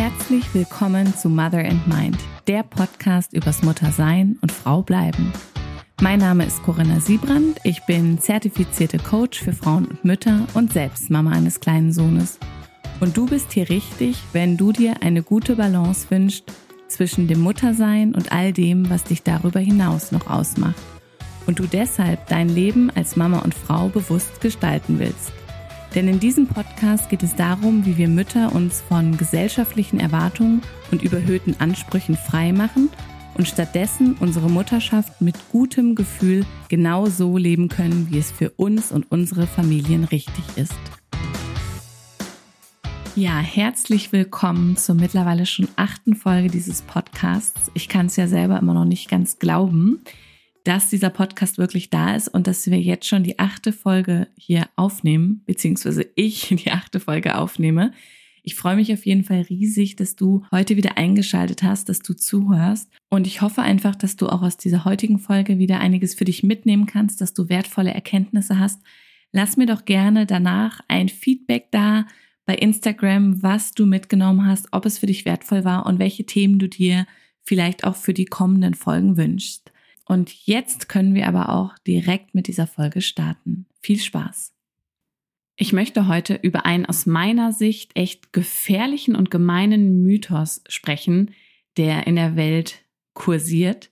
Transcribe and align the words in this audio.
Herzlich 0.00 0.54
willkommen 0.54 1.14
zu 1.14 1.28
Mother 1.28 1.58
and 1.58 1.86
Mind, 1.86 2.16
der 2.46 2.62
Podcast 2.62 3.34
übers 3.34 3.62
Muttersein 3.62 4.38
und 4.40 4.50
Frau 4.50 4.80
bleiben. 4.80 5.30
Mein 6.00 6.20
Name 6.20 6.46
ist 6.46 6.62
Corinna 6.62 7.00
Siebrand, 7.00 7.58
ich 7.64 7.84
bin 7.84 8.18
zertifizierte 8.18 8.96
Coach 8.96 9.42
für 9.42 9.52
Frauen 9.52 9.84
und 9.84 10.02
Mütter 10.02 10.46
und 10.54 10.72
selbst 10.72 11.10
Mama 11.10 11.32
eines 11.32 11.60
kleinen 11.60 11.92
Sohnes. 11.92 12.38
Und 13.00 13.14
du 13.14 13.26
bist 13.26 13.52
hier 13.52 13.68
richtig, 13.68 14.16
wenn 14.32 14.56
du 14.56 14.72
dir 14.72 15.02
eine 15.02 15.22
gute 15.22 15.54
Balance 15.56 16.06
wünschst 16.08 16.44
zwischen 16.88 17.28
dem 17.28 17.40
Muttersein 17.40 18.14
und 18.14 18.32
all 18.32 18.54
dem, 18.54 18.88
was 18.88 19.04
dich 19.04 19.22
darüber 19.22 19.60
hinaus 19.60 20.12
noch 20.12 20.30
ausmacht. 20.30 20.80
Und 21.46 21.58
du 21.58 21.66
deshalb 21.66 22.26
dein 22.28 22.48
Leben 22.48 22.90
als 22.94 23.16
Mama 23.16 23.40
und 23.40 23.54
Frau 23.54 23.88
bewusst 23.88 24.40
gestalten 24.40 24.98
willst. 24.98 25.30
Denn 25.94 26.06
in 26.06 26.20
diesem 26.20 26.46
Podcast 26.46 27.08
geht 27.08 27.24
es 27.24 27.34
darum, 27.34 27.84
wie 27.84 27.96
wir 27.96 28.06
Mütter 28.06 28.54
uns 28.54 28.80
von 28.80 29.16
gesellschaftlichen 29.16 29.98
Erwartungen 29.98 30.62
und 30.92 31.02
überhöhten 31.02 31.56
Ansprüchen 31.58 32.16
frei 32.16 32.52
machen 32.52 32.90
und 33.34 33.48
stattdessen 33.48 34.14
unsere 34.20 34.48
Mutterschaft 34.48 35.20
mit 35.20 35.34
gutem 35.50 35.96
Gefühl 35.96 36.46
genau 36.68 37.06
so 37.06 37.36
leben 37.36 37.68
können, 37.68 38.06
wie 38.10 38.18
es 38.18 38.30
für 38.30 38.50
uns 38.50 38.92
und 38.92 39.10
unsere 39.10 39.48
Familien 39.48 40.04
richtig 40.04 40.44
ist. 40.54 40.74
Ja, 43.16 43.38
herzlich 43.40 44.12
willkommen 44.12 44.76
zur 44.76 44.94
mittlerweile 44.94 45.44
schon 45.44 45.66
achten 45.74 46.14
Folge 46.14 46.48
dieses 46.48 46.82
Podcasts. 46.82 47.68
Ich 47.74 47.88
kann 47.88 48.06
es 48.06 48.14
ja 48.14 48.28
selber 48.28 48.60
immer 48.60 48.74
noch 48.74 48.84
nicht 48.84 49.10
ganz 49.10 49.40
glauben 49.40 50.00
dass 50.64 50.90
dieser 50.90 51.10
Podcast 51.10 51.58
wirklich 51.58 51.90
da 51.90 52.14
ist 52.14 52.28
und 52.28 52.46
dass 52.46 52.70
wir 52.70 52.80
jetzt 52.80 53.06
schon 53.06 53.22
die 53.22 53.38
achte 53.38 53.72
Folge 53.72 54.28
hier 54.36 54.68
aufnehmen, 54.76 55.42
beziehungsweise 55.46 56.06
ich 56.16 56.48
die 56.50 56.70
achte 56.70 57.00
Folge 57.00 57.36
aufnehme. 57.36 57.92
Ich 58.42 58.54
freue 58.54 58.76
mich 58.76 58.92
auf 58.92 59.04
jeden 59.04 59.24
Fall 59.24 59.42
riesig, 59.42 59.96
dass 59.96 60.16
du 60.16 60.44
heute 60.50 60.76
wieder 60.76 60.96
eingeschaltet 60.96 61.62
hast, 61.62 61.88
dass 61.88 62.00
du 62.00 62.14
zuhörst. 62.14 62.90
Und 63.10 63.26
ich 63.26 63.42
hoffe 63.42 63.62
einfach, 63.62 63.94
dass 63.94 64.16
du 64.16 64.28
auch 64.28 64.42
aus 64.42 64.56
dieser 64.56 64.84
heutigen 64.84 65.18
Folge 65.18 65.58
wieder 65.58 65.80
einiges 65.80 66.14
für 66.14 66.24
dich 66.24 66.42
mitnehmen 66.42 66.86
kannst, 66.86 67.20
dass 67.20 67.34
du 67.34 67.48
wertvolle 67.48 67.92
Erkenntnisse 67.92 68.58
hast. 68.58 68.80
Lass 69.32 69.56
mir 69.56 69.66
doch 69.66 69.84
gerne 69.84 70.26
danach 70.26 70.80
ein 70.88 71.08
Feedback 71.08 71.70
da 71.70 72.06
bei 72.46 72.54
Instagram, 72.54 73.42
was 73.42 73.72
du 73.72 73.86
mitgenommen 73.86 74.46
hast, 74.46 74.68
ob 74.72 74.86
es 74.86 74.98
für 74.98 75.06
dich 75.06 75.24
wertvoll 75.24 75.64
war 75.64 75.86
und 75.86 75.98
welche 75.98 76.24
Themen 76.24 76.58
du 76.58 76.68
dir 76.68 77.06
vielleicht 77.42 77.84
auch 77.84 77.96
für 77.96 78.14
die 78.14 78.24
kommenden 78.24 78.74
Folgen 78.74 79.16
wünschst. 79.16 79.69
Und 80.10 80.44
jetzt 80.44 80.88
können 80.88 81.14
wir 81.14 81.28
aber 81.28 81.50
auch 81.50 81.78
direkt 81.86 82.34
mit 82.34 82.48
dieser 82.48 82.66
Folge 82.66 83.00
starten. 83.00 83.66
Viel 83.80 84.00
Spaß! 84.00 84.52
Ich 85.54 85.72
möchte 85.72 86.08
heute 86.08 86.34
über 86.34 86.66
einen 86.66 86.84
aus 86.84 87.06
meiner 87.06 87.52
Sicht 87.52 87.92
echt 87.94 88.32
gefährlichen 88.32 89.14
und 89.14 89.30
gemeinen 89.30 90.02
Mythos 90.02 90.64
sprechen, 90.68 91.32
der 91.76 92.08
in 92.08 92.16
der 92.16 92.34
Welt 92.34 92.84
kursiert. 93.14 93.88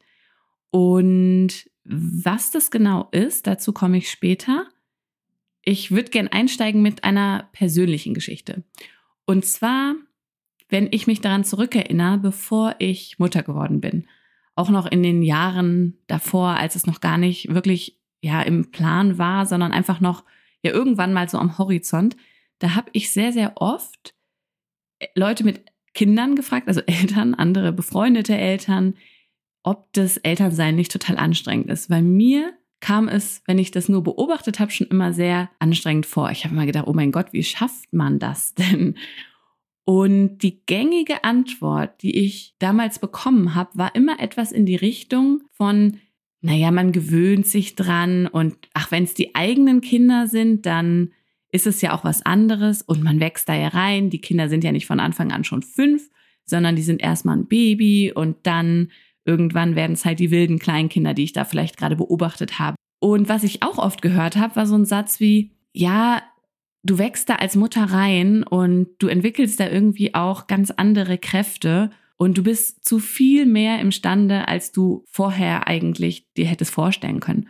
Und 0.71 1.71
was 1.85 2.51
das 2.51 2.73
genau 2.73 3.07
ist, 3.13 3.47
dazu 3.47 3.73
komme 3.73 3.99
ich 3.99 4.11
später. 4.11 4.67
Ich 5.63 5.93
würde 5.93 6.11
gern 6.11 6.27
einsteigen 6.27 6.83
mit 6.83 7.05
einer 7.05 7.49
persönlichen 7.53 8.13
Geschichte. 8.13 8.65
Und 9.25 9.45
zwar, 9.45 9.95
wenn 10.69 10.89
ich 10.91 11.07
mich 11.07 11.21
daran 11.21 11.45
zurückerinnere, 11.45 12.19
bevor 12.19 12.75
ich 12.81 13.21
Mutter 13.21 13.45
geworden 13.45 13.81
bin 13.81 14.09
auch 14.59 14.71
noch 14.71 14.87
in 14.87 15.03
den 15.03 15.23
Jahren 15.23 15.97
davor, 16.09 16.57
als 16.57 16.75
es 16.75 16.87
noch 16.87 17.01
gar 17.01 17.17
nicht 17.17 17.55
wirklich 17.55 17.99
ja 18.21 18.43
im 18.43 18.71
Plan 18.71 19.17
war, 19.17 19.47
sondern 19.47 19.73
einfach 19.73 20.01
noch 20.01 20.25
ja 20.63 20.73
irgendwann 20.73 21.13
mal 21.13 21.29
so 21.29 21.39
am 21.39 21.59
Horizont, 21.59 22.17
da 22.59 22.75
habe 22.75 22.91
ich 22.93 23.13
sehr 23.13 23.33
sehr 23.33 23.53
oft 23.57 24.15
äh, 24.99 25.07
Leute 25.15 25.45
mit 25.45 25.65
Kindern 25.95 26.35
gefragt, 26.35 26.67
also 26.67 26.81
Eltern, 26.87 27.35
andere 27.35 27.73
befreundete 27.73 28.37
Eltern, 28.37 28.95
ob 29.63 29.93
das 29.93 30.17
Elternsein 30.17 30.75
nicht 30.75 30.91
total 30.91 31.19
anstrengend 31.19 31.71
ist, 31.71 31.89
weil 31.89 32.03
mir 32.03 32.53
kam 32.81 33.09
es, 33.09 33.43
wenn 33.47 33.59
ich 33.59 33.71
das 33.71 33.89
nur 33.89 34.03
beobachtet 34.03 34.61
habe, 34.61 34.71
schon 34.71 34.87
immer 34.89 35.13
sehr 35.13 35.51
anstrengend 35.59 36.07
vor. 36.07 36.31
Ich 36.31 36.45
habe 36.45 36.55
immer 36.55 36.67
gedacht, 36.67 36.87
oh 36.87 36.93
mein 36.93 37.13
Gott, 37.13 37.33
wie 37.33 37.43
schafft 37.43 37.93
man 37.93 38.19
das 38.19 38.55
denn? 38.55 38.97
Und 39.89 40.41
die 40.41 40.67
gängige 40.67 41.25
Antwort, 41.25 42.03
die 42.03 42.15
ich 42.19 42.55
damals 42.59 42.99
bekommen 42.99 43.55
habe, 43.55 43.71
war 43.73 43.95
immer 43.95 44.21
etwas 44.21 44.53
in 44.53 44.67
die 44.67 44.77
Richtung 44.77 45.45
von, 45.51 45.97
naja, 46.43 46.71
man 46.71 46.93
gewöhnt 46.93 47.47
sich 47.47 47.75
dran 47.75 48.27
und 48.27 48.55
ach, 48.75 48.91
wenn 48.91 49.05
es 49.05 49.15
die 49.15 49.35
eigenen 49.35 49.81
Kinder 49.81 50.27
sind, 50.27 50.67
dann 50.67 51.13
ist 51.51 51.67
es 51.67 51.81
ja 51.81 51.95
auch 51.95 52.05
was 52.05 52.21
anderes 52.27 52.83
und 52.83 53.03
man 53.03 53.19
wächst 53.19 53.49
da 53.49 53.55
ja 53.55 53.69
rein. 53.69 54.11
Die 54.11 54.21
Kinder 54.21 54.51
sind 54.51 54.63
ja 54.63 54.73
nicht 54.73 54.85
von 54.85 55.01
Anfang 55.01 55.33
an 55.33 55.45
schon 55.45 55.63
fünf, 55.63 56.11
sondern 56.45 56.77
die 56.77 56.83
sind 56.83 57.01
erstmal 57.01 57.39
ein 57.39 57.49
Baby 57.49 58.13
und 58.15 58.37
dann 58.43 58.91
irgendwann 59.25 59.75
werden 59.75 59.95
es 59.95 60.05
halt 60.05 60.19
die 60.19 60.31
wilden 60.31 60.59
Kleinkinder, 60.59 61.15
die 61.15 61.25
ich 61.25 61.33
da 61.33 61.47
vielleicht 61.47 61.79
gerade 61.79 61.97
beobachtet 61.97 62.59
habe. 62.59 62.77
Und 63.01 63.31
was 63.31 63.43
ich 63.43 63.63
auch 63.63 63.79
oft 63.79 64.03
gehört 64.03 64.37
habe, 64.37 64.55
war 64.55 64.67
so 64.67 64.75
ein 64.75 64.85
Satz 64.85 65.19
wie, 65.19 65.53
ja, 65.73 66.21
du 66.83 66.99
wächst 66.99 67.29
da 67.29 67.37
als 67.37 67.57
Mutter 67.57 67.85
rein 67.85 68.43
und 68.43 68.89
du 68.99 69.09
entwickelst 69.09 69.61
da 69.61 69.69
irgendwie 69.69 70.15
auch 70.15 70.47
ganz 70.47 70.71
andere 70.71 71.19
Kräfte 71.19 71.91
und 72.17 72.37
du 72.37 72.43
bist 72.43 72.85
zu 72.85 72.99
viel 72.99 73.47
mehr 73.47 73.81
imstande, 73.81 74.49
als 74.49 74.73
du 74.73 75.05
vorher 75.09 75.69
eigentlich 75.69 76.33
dir 76.35 76.47
hättest 76.47 76.73
vorstellen 76.73 77.21
können. 77.21 77.49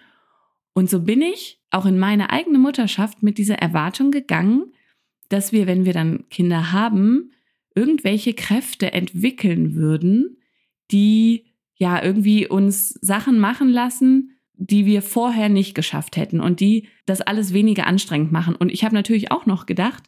Und 0.75 0.91
so 0.91 1.03
bin 1.03 1.23
ich 1.23 1.61
auch 1.71 1.87
in 1.87 1.99
meine 1.99 2.31
eigene 2.31 2.59
Mutterschaft 2.59 3.23
mit 3.23 3.39
dieser 3.39 3.57
Erwartung 3.57 4.11
gegangen, 4.11 4.73
dass 5.29 5.53
wir, 5.53 5.67
wenn 5.67 5.85
wir 5.85 5.93
dann 5.93 6.29
Kinder 6.29 6.73
haben, 6.73 7.33
irgendwelche 7.75 8.35
Kräfte 8.35 8.93
entwickeln 8.93 9.75
würden, 9.75 10.39
die 10.91 11.47
ja 11.75 12.03
irgendwie 12.03 12.47
uns 12.47 12.91
Sachen 13.01 13.39
machen 13.39 13.69
lassen, 13.69 14.38
die 14.59 14.87
wir 14.87 15.03
vorher 15.03 15.49
nicht 15.49 15.75
geschafft 15.75 16.17
hätten 16.17 16.41
und 16.41 16.61
die 16.61 16.89
das 17.07 17.21
alles 17.21 17.53
weniger 17.53 17.87
anstrengend 17.87 18.33
machen. 18.33 18.57
Und 18.57 18.71
ich 18.71 18.85
habe 18.85 18.95
natürlich 18.95 19.31
auch 19.31 19.47
noch 19.47 19.67
gedacht, 19.67 20.05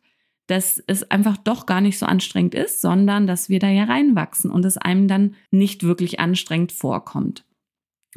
dass 0.49 0.83
es 0.89 1.09
einfach 1.11 1.37
doch 1.37 1.65
gar 1.65 1.81
nicht 1.81 1.99
so 1.99 2.07
anstrengend 2.07 2.57
ist, 2.57 2.81
sondern 2.81 3.29
dass 3.29 3.49
wir 3.49 3.61
da 3.61 3.69
ja 3.69 3.85
reinwachsen 3.85 4.51
und 4.51 4.65
es 4.65 4.77
einem 4.77 5.07
dann 5.07 5.37
nicht 5.53 5.85
wirklich 5.85 6.19
anstrengend 6.19 6.73
vorkommt. 6.73 7.45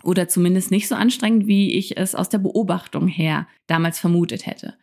Oder 0.02 0.28
zumindest 0.28 0.72
nicht 0.72 0.88
so 0.88 0.96
anstrengend, 0.96 1.46
wie 1.46 1.74
ich 1.74 1.98
es 1.98 2.16
aus 2.16 2.30
der 2.30 2.40
Beobachtung 2.40 3.08
her 3.08 3.48
damals 3.68 4.00
vermutet 4.00 4.48
hätte. 4.48 4.74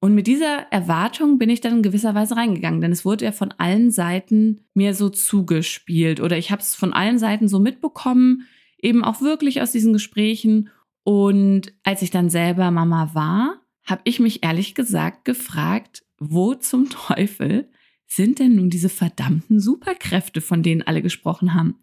Und 0.00 0.14
mit 0.14 0.28
dieser 0.28 0.68
Erwartung 0.70 1.38
bin 1.38 1.50
ich 1.50 1.60
dann 1.60 1.78
in 1.78 1.82
gewisser 1.82 2.14
Weise 2.14 2.36
reingegangen, 2.36 2.80
denn 2.80 2.92
es 2.92 3.04
wurde 3.04 3.24
ja 3.24 3.32
von 3.32 3.52
allen 3.58 3.90
Seiten 3.90 4.60
mir 4.74 4.94
so 4.94 5.08
zugespielt 5.08 6.20
oder 6.20 6.38
ich 6.38 6.52
habe 6.52 6.62
es 6.62 6.76
von 6.76 6.92
allen 6.92 7.18
Seiten 7.18 7.48
so 7.48 7.58
mitbekommen, 7.58 8.46
eben 8.78 9.04
auch 9.04 9.20
wirklich 9.20 9.60
aus 9.60 9.72
diesen 9.72 9.92
Gesprächen. 9.92 10.70
Und 11.04 11.72
als 11.82 12.02
ich 12.02 12.10
dann 12.10 12.30
selber 12.30 12.70
Mama 12.70 13.10
war, 13.14 13.60
habe 13.84 14.02
ich 14.04 14.20
mich 14.20 14.42
ehrlich 14.44 14.74
gesagt 14.74 15.24
gefragt, 15.24 16.04
wo 16.18 16.54
zum 16.54 16.90
Teufel 16.90 17.70
sind 18.06 18.38
denn 18.38 18.56
nun 18.56 18.70
diese 18.70 18.88
verdammten 18.88 19.60
Superkräfte, 19.60 20.40
von 20.40 20.62
denen 20.62 20.82
alle 20.82 21.02
gesprochen 21.02 21.54
haben? 21.54 21.76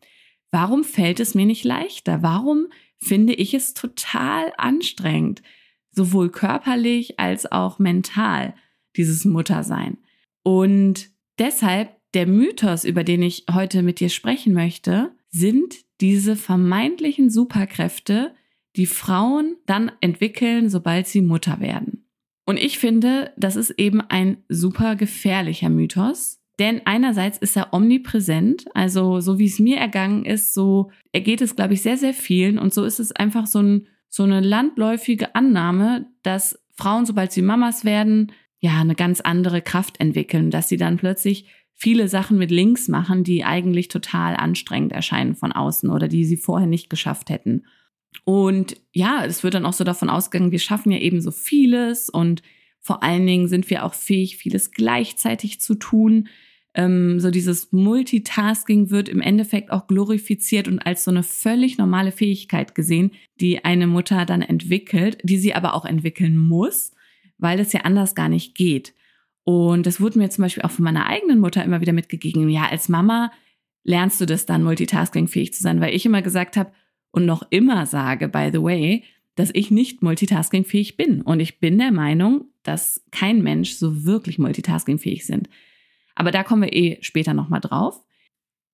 Warum 0.51 0.84
fällt 0.84 1.19
es 1.19 1.35
mir 1.35 1.45
nicht 1.45 1.63
leichter? 1.63 2.22
Warum 2.22 2.67
finde 2.97 3.34
ich 3.34 3.53
es 3.53 3.73
total 3.73 4.51
anstrengend, 4.57 5.41
sowohl 5.91 6.29
körperlich 6.29 7.19
als 7.19 7.51
auch 7.51 7.79
mental, 7.79 8.55
dieses 8.95 9.25
Muttersein? 9.25 9.97
Und 10.44 11.09
deshalb 11.39 11.95
der 12.13 12.28
Mythos, 12.28 12.85
über 12.85 13.03
den 13.03 13.22
ich 13.22 13.45
heute 13.51 13.84
mit 13.84 14.00
dir 14.00 14.09
sprechen 14.09 14.53
möchte, 14.53 15.15
sind 15.35 15.75
diese 16.01 16.35
vermeintlichen 16.35 17.29
Superkräfte, 17.29 18.34
die 18.75 18.85
Frauen 18.85 19.57
dann 19.66 19.91
entwickeln, 20.01 20.69
sobald 20.69 21.07
sie 21.07 21.22
Mutter 21.22 21.59
werden. 21.59 22.05
Und 22.46 22.58
ich 22.58 22.79
finde, 22.79 23.34
das 23.37 23.55
ist 23.55 23.72
eben 23.72 24.02
ein 24.02 24.37
super 24.49 24.96
gefährlicher 24.96 25.70
Mythos, 25.70 26.40
denn 26.59 26.82
einerseits 26.85 27.37
ist 27.37 27.58
er 27.58 27.73
omnipräsent, 27.73 28.66
also 28.73 29.20
so 29.20 29.40
wie 29.40 29.47
es 29.47 29.59
mir 29.59 29.78
ergangen 29.78 30.26
ist, 30.26 30.53
so 30.53 30.91
ergeht 31.11 31.41
es, 31.41 31.55
glaube 31.55 31.73
ich, 31.73 31.82
sehr, 31.82 31.97
sehr 31.97 32.14
vielen 32.14 32.58
und 32.58 32.73
so 32.73 32.85
ist 32.85 32.99
es 32.99 33.11
einfach 33.11 33.46
so, 33.46 33.59
ein, 33.59 33.87
so 34.08 34.23
eine 34.23 34.40
landläufige 34.40 35.35
Annahme, 35.35 36.08
dass 36.23 36.59
Frauen, 36.76 37.05
sobald 37.05 37.32
sie 37.32 37.41
Mamas 37.41 37.84
werden, 37.84 38.32
ja, 38.59 38.79
eine 38.79 38.96
ganz 38.96 39.22
andere 39.22 39.61
Kraft 39.61 39.99
entwickeln, 39.99 40.49
dass 40.49 40.70
sie 40.70 40.78
dann 40.78 40.97
plötzlich 40.97 41.49
viele 41.75 42.07
Sachen 42.07 42.37
mit 42.37 42.51
links 42.51 42.87
machen, 42.87 43.23
die 43.23 43.43
eigentlich 43.43 43.89
total 43.89 44.35
anstrengend 44.35 44.93
erscheinen 44.93 45.35
von 45.35 45.51
außen 45.51 45.89
oder 45.89 46.07
die 46.07 46.25
sie 46.25 46.37
vorher 46.37 46.67
nicht 46.67 46.89
geschafft 46.89 47.29
hätten. 47.29 47.66
Und 48.23 48.77
ja, 48.93 49.25
es 49.25 49.43
wird 49.43 49.53
dann 49.55 49.66
auch 49.66 49.73
so 49.73 49.83
davon 49.83 50.09
ausgegangen, 50.09 50.51
wir 50.51 50.59
schaffen 50.59 50.91
ja 50.91 50.99
eben 50.99 51.22
so 51.22 51.31
vieles 51.31 52.09
und 52.09 52.41
vor 52.79 53.03
allen 53.03 53.27
Dingen 53.27 53.47
sind 53.47 53.69
wir 53.69 53.83
auch 53.83 53.93
fähig, 53.93 54.37
vieles 54.37 54.72
gleichzeitig 54.72 55.59
zu 55.59 55.75
tun. 55.75 56.29
Ähm, 56.75 57.19
so 57.19 57.29
dieses 57.29 57.72
Multitasking 57.73 58.89
wird 58.89 59.09
im 59.09 59.22
Endeffekt 59.22 59.72
auch 59.72 59.87
glorifiziert 59.87 60.67
und 60.67 60.79
als 60.79 61.03
so 61.03 61.11
eine 61.11 61.23
völlig 61.23 61.77
normale 61.77 62.11
Fähigkeit 62.11 62.73
gesehen, 62.73 63.11
die 63.41 63.66
eine 63.66 63.87
Mutter 63.87 64.25
dann 64.25 64.41
entwickelt, 64.41 65.17
die 65.23 65.37
sie 65.37 65.53
aber 65.53 65.73
auch 65.73 65.85
entwickeln 65.85 66.37
muss, 66.37 66.91
weil 67.37 67.59
es 67.59 67.73
ja 67.73 67.81
anders 67.81 68.16
gar 68.16 68.29
nicht 68.29 68.55
geht. 68.55 68.93
Und 69.46 69.86
das 69.86 70.02
wurde 70.02 70.18
mir 70.18 70.30
zum 70.30 70.42
Beispiel 70.42 70.64
auch 70.64 70.72
von 70.72 70.84
meiner 70.84 71.06
eigenen 71.06 71.40
Mutter 71.40 71.64
immer 71.64 71.80
wieder 71.80 71.94
mitgegeben. 71.94 72.50
Ja, 72.50 72.68
als 72.68 72.90
Mama 72.90 73.32
lernst 73.84 74.20
du 74.20 74.26
das 74.26 74.47
dann, 74.47 74.64
multitaskingfähig 74.64 75.53
zu 75.53 75.62
sein, 75.62 75.80
weil 75.80 75.94
ich 75.94 76.06
immer 76.06 76.24
gesagt 76.24 76.58
habe 76.58 76.72
und 77.12 77.26
noch 77.26 77.44
immer 77.52 77.86
sage, 77.86 78.28
by 78.28 78.50
the 78.52 78.62
way, 78.62 79.03
dass 79.36 79.52
ich 79.53 79.70
nicht 79.70 80.02
multitaskingfähig 80.02 80.97
bin. 80.97 81.22
Und 81.22 81.40
ich 81.40 81.59
bin 81.59 81.78
der 81.78 81.92
Meinung, 81.92 82.46
dass 82.64 83.06
kein 83.12 83.44
Mensch 83.44 83.74
so 83.74 84.03
wirklich 84.03 84.40
multitaskingfähig 84.40 85.26
sind. 85.26 85.47
Aber 86.16 86.32
da 86.32 86.44
kommen 86.44 86.64
wir 86.64 86.74
eh 86.74 86.97
später 87.02 87.36
nochmal 87.36 87.62
drauf. 87.62 88.03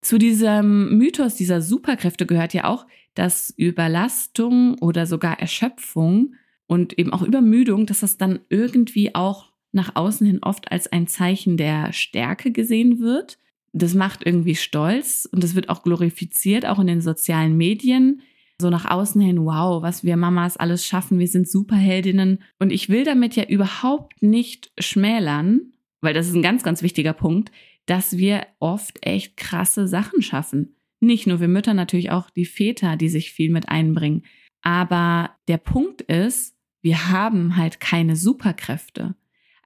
Zu 0.01 0.17
diesem 0.17 0.97
Mythos 0.97 1.35
dieser 1.35 1.61
Superkräfte 1.61 2.25
gehört 2.25 2.53
ja 2.53 2.63
auch, 2.63 2.87
dass 3.13 3.53
Überlastung 3.57 4.75
oder 4.79 5.05
sogar 5.05 5.39
Erschöpfung 5.39 6.35
und 6.65 6.97
eben 6.97 7.11
auch 7.11 7.23
Übermüdung, 7.23 7.85
dass 7.85 7.99
das 7.99 8.17
dann 8.17 8.39
irgendwie 8.47 9.13
auch 9.13 9.50
nach 9.71 9.95
außen 9.95 10.27
hin 10.27 10.39
oft 10.41 10.71
als 10.71 10.91
ein 10.91 11.07
Zeichen 11.07 11.57
der 11.57 11.93
Stärke 11.93 12.51
gesehen 12.51 12.99
wird. 12.99 13.37
Das 13.73 13.93
macht 13.93 14.25
irgendwie 14.25 14.55
stolz 14.55 15.27
und 15.31 15.43
das 15.43 15.55
wird 15.55 15.69
auch 15.69 15.83
glorifiziert, 15.83 16.65
auch 16.65 16.79
in 16.79 16.87
den 16.87 17.01
sozialen 17.01 17.55
Medien. 17.55 18.21
So 18.59 18.69
nach 18.69 18.89
außen 18.89 19.21
hin, 19.21 19.45
wow, 19.45 19.81
was 19.81 20.03
wir 20.03 20.17
Mamas 20.17 20.57
alles 20.57 20.85
schaffen, 20.85 21.19
wir 21.19 21.27
sind 21.27 21.49
Superheldinnen. 21.49 22.43
Und 22.59 22.71
ich 22.71 22.89
will 22.89 23.03
damit 23.03 23.35
ja 23.35 23.45
überhaupt 23.45 24.21
nicht 24.21 24.71
schmälern, 24.77 25.73
weil 26.01 26.13
das 26.13 26.27
ist 26.27 26.35
ein 26.35 26.43
ganz, 26.43 26.63
ganz 26.63 26.83
wichtiger 26.83 27.13
Punkt, 27.13 27.51
dass 27.85 28.17
wir 28.17 28.45
oft 28.59 29.05
echt 29.05 29.37
krasse 29.37 29.87
Sachen 29.87 30.21
schaffen. 30.21 30.75
Nicht 30.99 31.25
nur 31.25 31.39
wir 31.39 31.47
Mütter, 31.47 31.73
natürlich 31.73 32.11
auch 32.11 32.29
die 32.29 32.45
Väter, 32.45 32.95
die 32.97 33.09
sich 33.09 33.31
viel 33.31 33.51
mit 33.51 33.69
einbringen. 33.69 34.23
Aber 34.61 35.31
der 35.47 35.57
Punkt 35.57 36.01
ist, 36.01 36.55
wir 36.81 37.09
haben 37.09 37.57
halt 37.57 37.79
keine 37.79 38.15
Superkräfte. 38.15 39.15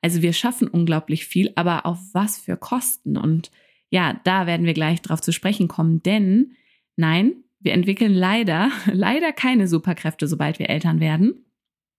Also 0.05 0.21
wir 0.21 0.33
schaffen 0.33 0.67
unglaublich 0.67 1.25
viel, 1.25 1.51
aber 1.55 1.87
auf 1.87 1.97
was 2.13 2.37
für 2.37 2.57
Kosten? 2.57 3.17
Und 3.17 3.49
ja, 3.89 4.21
da 4.23 4.45
werden 4.45 4.67
wir 4.67 4.75
gleich 4.75 5.01
drauf 5.01 5.19
zu 5.19 5.31
sprechen 5.31 5.67
kommen, 5.67 6.03
denn 6.03 6.51
nein, 6.95 7.33
wir 7.59 7.73
entwickeln 7.73 8.13
leider, 8.13 8.69
leider 8.85 9.33
keine 9.33 9.67
Superkräfte, 9.67 10.27
sobald 10.27 10.59
wir 10.59 10.69
Eltern 10.69 10.99
werden. 10.99 11.47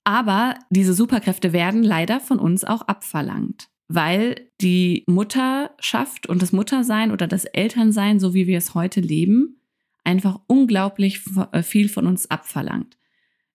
Aber 0.04 0.54
diese 0.70 0.94
Superkräfte 0.94 1.52
werden 1.52 1.82
leider 1.82 2.20
von 2.20 2.38
uns 2.38 2.62
auch 2.62 2.82
abverlangt, 2.82 3.70
weil 3.88 4.36
die 4.60 5.02
Mutterschaft 5.08 6.28
und 6.28 6.42
das 6.42 6.52
Muttersein 6.52 7.10
oder 7.10 7.26
das 7.26 7.44
Elternsein, 7.44 8.20
so 8.20 8.34
wie 8.34 8.46
wir 8.46 8.58
es 8.58 8.76
heute 8.76 9.00
leben, 9.00 9.60
einfach 10.04 10.38
unglaublich 10.46 11.22
äh, 11.50 11.64
viel 11.64 11.88
von 11.88 12.06
uns 12.06 12.30
abverlangt. 12.30 12.96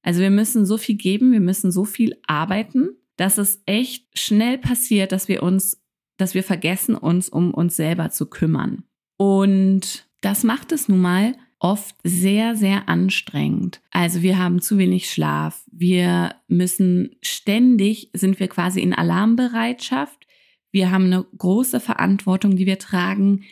Also 0.02 0.20
wir 0.20 0.30
müssen 0.30 0.66
so 0.66 0.78
viel 0.78 0.96
geben, 0.98 1.32
wir 1.32 1.40
müssen 1.40 1.72
so 1.72 1.86
viel 1.86 2.18
arbeiten, 2.28 2.98
dass 3.22 3.38
es 3.38 3.62
echt 3.68 4.18
schnell 4.18 4.58
passiert, 4.58 5.12
dass 5.12 5.28
wir 5.28 5.44
uns, 5.44 5.80
dass 6.18 6.34
wir 6.34 6.42
vergessen, 6.42 6.96
uns 6.96 7.30
um 7.30 7.54
uns 7.54 7.76
selber 7.76 8.10
zu 8.10 8.26
kümmern. 8.26 8.84
Und 9.16 10.08
das 10.22 10.44
macht 10.44 10.72
es 10.72 10.90
nun 10.90 11.02
mal 11.02 11.36
oft 11.60 11.96
sehr, 12.04 12.56
sehr 12.56 12.90
anstrengend. 12.90 13.80
Also 13.92 14.24
wir 14.24 14.40
haben 14.40 14.60
zu 14.60 14.80
wenig 14.80 15.12
Schlaf. 15.12 15.64
Wir 15.72 16.34
müssen 16.48 17.16
ständig, 17.22 18.10
sind 18.14 18.40
wir 18.40 18.48
quasi 18.48 18.82
in 18.82 18.96
Alarmbereitschaft. 18.96 20.26
Wir 20.72 20.90
haben 20.90 21.06
eine 21.06 21.24
große 21.38 21.80
Verantwortung, 21.80 22.56
die 22.56 22.66
wir 22.66 22.80
tragen. 22.80 23.44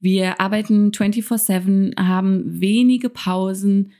Wir 0.00 0.40
arbeiten 0.40 0.90
24/7, 0.90 1.98
haben 1.98 2.62
wenige 2.62 3.10
Pausen. 3.10 3.92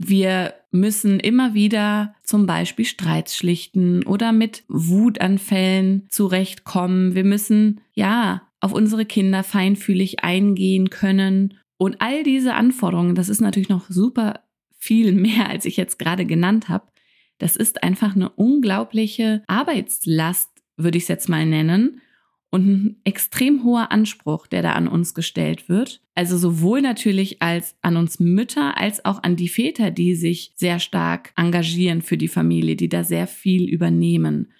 Wir 0.00 0.54
müssen 0.70 1.18
immer 1.18 1.54
wieder 1.54 2.14
zum 2.22 2.46
Beispiel 2.46 2.84
Streits 2.84 3.36
schlichten 3.36 4.04
oder 4.04 4.30
mit 4.32 4.62
Wutanfällen 4.68 6.06
zurechtkommen. 6.08 7.16
Wir 7.16 7.24
müssen, 7.24 7.80
ja, 7.94 8.42
auf 8.60 8.72
unsere 8.72 9.04
Kinder 9.04 9.42
feinfühlig 9.42 10.22
eingehen 10.22 10.90
können 10.90 11.58
und 11.78 12.00
all 12.00 12.22
diese 12.22 12.54
Anforderungen, 12.54 13.16
das 13.16 13.28
ist 13.28 13.40
natürlich 13.40 13.68
noch 13.68 13.86
super 13.88 14.40
viel 14.78 15.12
mehr, 15.12 15.50
als 15.50 15.64
ich 15.64 15.76
jetzt 15.76 15.98
gerade 15.98 16.26
genannt 16.26 16.68
habe. 16.68 16.86
Das 17.38 17.56
ist 17.56 17.82
einfach 17.82 18.14
eine 18.14 18.30
unglaubliche 18.30 19.42
Arbeitslast, 19.48 20.50
würde 20.76 20.98
ich 20.98 21.04
es 21.04 21.08
jetzt 21.08 21.28
mal 21.28 21.44
nennen. 21.44 22.00
Und 22.50 22.66
ein 22.66 22.96
extrem 23.04 23.62
hoher 23.62 23.92
Anspruch, 23.92 24.46
der 24.46 24.62
da 24.62 24.72
an 24.72 24.88
uns 24.88 25.12
gestellt 25.12 25.68
wird. 25.68 26.00
Also 26.14 26.38
sowohl 26.38 26.80
natürlich 26.80 27.42
als 27.42 27.76
an 27.82 27.96
uns 27.96 28.20
Mütter 28.20 28.78
als 28.78 29.04
auch 29.04 29.22
an 29.22 29.36
die 29.36 29.50
Väter, 29.50 29.90
die 29.90 30.14
sich 30.14 30.52
sehr 30.56 30.78
stark 30.78 31.32
engagieren 31.36 32.00
für 32.00 32.16
die 32.16 32.28
Familie, 32.28 32.74
die 32.74 32.88
da 32.88 33.04
sehr 33.04 33.26
viel 33.26 33.68
übernehmen. 33.68 34.50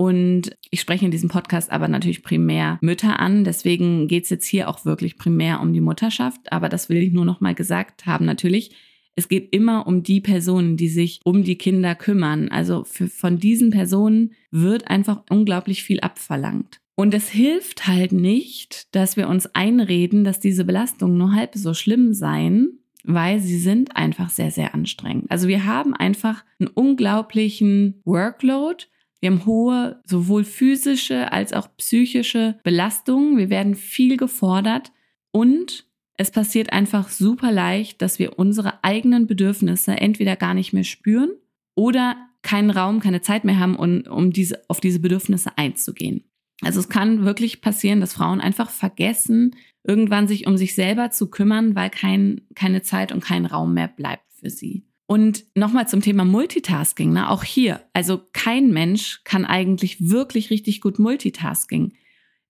Und 0.00 0.56
ich 0.70 0.80
spreche 0.80 1.04
in 1.04 1.10
diesem 1.10 1.28
Podcast 1.28 1.72
aber 1.72 1.88
natürlich 1.88 2.22
primär 2.22 2.78
Mütter 2.80 3.18
an. 3.18 3.42
Deswegen 3.42 4.06
geht 4.06 4.24
es 4.24 4.30
jetzt 4.30 4.46
hier 4.46 4.68
auch 4.68 4.84
wirklich 4.84 5.18
primär 5.18 5.60
um 5.60 5.72
die 5.72 5.80
Mutterschaft. 5.80 6.52
Aber 6.52 6.68
das 6.68 6.88
will 6.88 7.02
ich 7.02 7.12
nur 7.12 7.24
noch 7.24 7.40
mal 7.40 7.54
gesagt 7.54 8.06
haben. 8.06 8.24
Natürlich, 8.24 8.70
es 9.16 9.28
geht 9.28 9.52
immer 9.52 9.88
um 9.88 10.04
die 10.04 10.20
Personen, 10.20 10.76
die 10.76 10.88
sich 10.88 11.20
um 11.24 11.42
die 11.42 11.58
Kinder 11.58 11.96
kümmern. 11.96 12.48
Also 12.48 12.84
für, 12.84 13.08
von 13.08 13.40
diesen 13.40 13.70
Personen 13.70 14.34
wird 14.52 14.88
einfach 14.88 15.24
unglaublich 15.30 15.82
viel 15.82 15.98
abverlangt. 15.98 16.80
Und 16.98 17.14
es 17.14 17.28
hilft 17.28 17.86
halt 17.86 18.10
nicht, 18.10 18.92
dass 18.94 19.16
wir 19.16 19.28
uns 19.28 19.46
einreden, 19.54 20.24
dass 20.24 20.40
diese 20.40 20.64
Belastungen 20.64 21.16
nur 21.16 21.32
halb 21.32 21.54
so 21.54 21.72
schlimm 21.72 22.12
seien, 22.12 22.80
weil 23.04 23.38
sie 23.38 23.58
sind 23.58 23.96
einfach 23.96 24.30
sehr, 24.30 24.50
sehr 24.50 24.74
anstrengend. 24.74 25.30
Also 25.30 25.46
wir 25.46 25.64
haben 25.64 25.94
einfach 25.94 26.44
einen 26.58 26.68
unglaublichen 26.68 28.02
Workload 28.04 28.86
wir 29.20 29.30
haben 29.30 29.46
hohe 29.46 30.00
sowohl 30.04 30.44
physische 30.44 31.32
als 31.32 31.52
auch 31.52 31.68
psychische 31.76 32.58
Belastungen. 32.62 33.36
Wir 33.36 33.50
werden 33.50 33.74
viel 33.74 34.16
gefordert 34.16 34.92
und 35.32 35.86
es 36.16 36.30
passiert 36.30 36.72
einfach 36.72 37.08
super 37.08 37.52
leicht, 37.52 38.02
dass 38.02 38.18
wir 38.18 38.38
unsere 38.38 38.82
eigenen 38.84 39.26
Bedürfnisse 39.26 39.92
entweder 39.92 40.36
gar 40.36 40.54
nicht 40.54 40.72
mehr 40.72 40.84
spüren 40.84 41.30
oder 41.74 42.16
keinen 42.42 42.70
Raum, 42.70 43.00
keine 43.00 43.20
Zeit 43.20 43.44
mehr 43.44 43.58
haben, 43.58 43.76
um, 43.76 44.02
um 44.02 44.32
diese, 44.32 44.62
auf 44.68 44.80
diese 44.80 45.00
Bedürfnisse 45.00 45.56
einzugehen. 45.56 46.24
Also 46.62 46.80
es 46.80 46.88
kann 46.88 47.24
wirklich 47.24 47.60
passieren, 47.60 48.00
dass 48.00 48.14
Frauen 48.14 48.40
einfach 48.40 48.70
vergessen, 48.70 49.54
irgendwann 49.84 50.26
sich 50.26 50.46
um 50.46 50.56
sich 50.56 50.74
selber 50.74 51.10
zu 51.10 51.30
kümmern, 51.30 51.74
weil 51.74 51.90
kein, 51.90 52.42
keine 52.54 52.82
Zeit 52.82 53.12
und 53.12 53.22
kein 53.22 53.46
Raum 53.46 53.74
mehr 53.74 53.88
bleibt 53.88 54.24
für 54.32 54.50
sie. 54.50 54.84
Und 55.06 55.44
nochmal 55.54 55.88
zum 55.88 56.02
Thema 56.02 56.24
Multitasking, 56.24 57.12
ne? 57.12 57.30
auch 57.30 57.42
hier, 57.42 57.80
also 57.94 58.20
kein 58.34 58.72
Mensch 58.72 59.22
kann 59.24 59.46
eigentlich 59.46 60.10
wirklich 60.10 60.50
richtig 60.50 60.82
gut 60.82 60.98
Multitasking. 60.98 61.94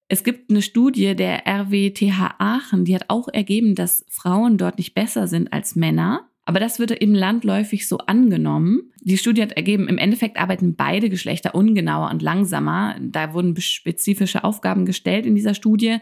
Es 0.09 0.25
gibt 0.25 0.51
eine 0.51 0.63
Studie 0.63 1.15
der 1.15 1.47
RWTH 1.47 2.35
Aachen, 2.39 2.85
die 2.85 2.95
hat 2.95 3.05
auch 3.09 3.29
ergeben, 3.29 3.77
dass 3.77 4.05
Frauen 4.09 4.59
dort 4.59 4.79
nicht 4.79 4.95
besser 4.95 5.29
sind 5.29 5.53
als 5.53 5.77
Männer. 5.77 6.28
Aber 6.49 6.61
das 6.61 6.79
wird 6.79 7.03
eben 7.03 7.15
landläufig 7.15 7.87
so 7.87 7.99
angenommen. 7.99 8.91
Die 9.03 9.19
Studie 9.19 9.43
hat 9.43 9.53
ergeben, 9.53 9.87
im 9.87 9.99
Endeffekt 9.99 10.41
arbeiten 10.41 10.77
beide 10.77 11.11
Geschlechter 11.11 11.55
ungenauer 11.55 12.11
und 12.11 12.23
langsamer. 12.23 12.97
Da 13.03 13.35
wurden 13.35 13.55
spezifische 13.61 14.45
Aufgaben 14.45 14.87
gestellt 14.87 15.27
in 15.27 15.35
dieser 15.35 15.53
Studie. 15.53 15.99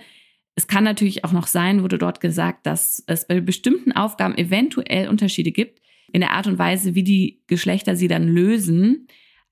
Es 0.55 0.69
kann 0.69 0.85
natürlich 0.85 1.25
auch 1.25 1.33
noch 1.33 1.49
sein, 1.49 1.83
wurde 1.83 1.99
dort 1.99 2.21
gesagt, 2.21 2.65
dass 2.65 3.03
es 3.09 3.26
bei 3.26 3.41
bestimmten 3.41 3.91
Aufgaben 3.91 4.38
eventuell 4.38 5.09
Unterschiede 5.09 5.50
gibt 5.50 5.81
in 6.12 6.21
der 6.21 6.31
Art 6.31 6.47
und 6.47 6.61
Weise, 6.61 6.95
wie 6.95 7.03
die 7.03 7.43
Geschlechter 7.49 7.97
sie 7.97 8.07
dann 8.07 8.29
lösen. 8.29 9.09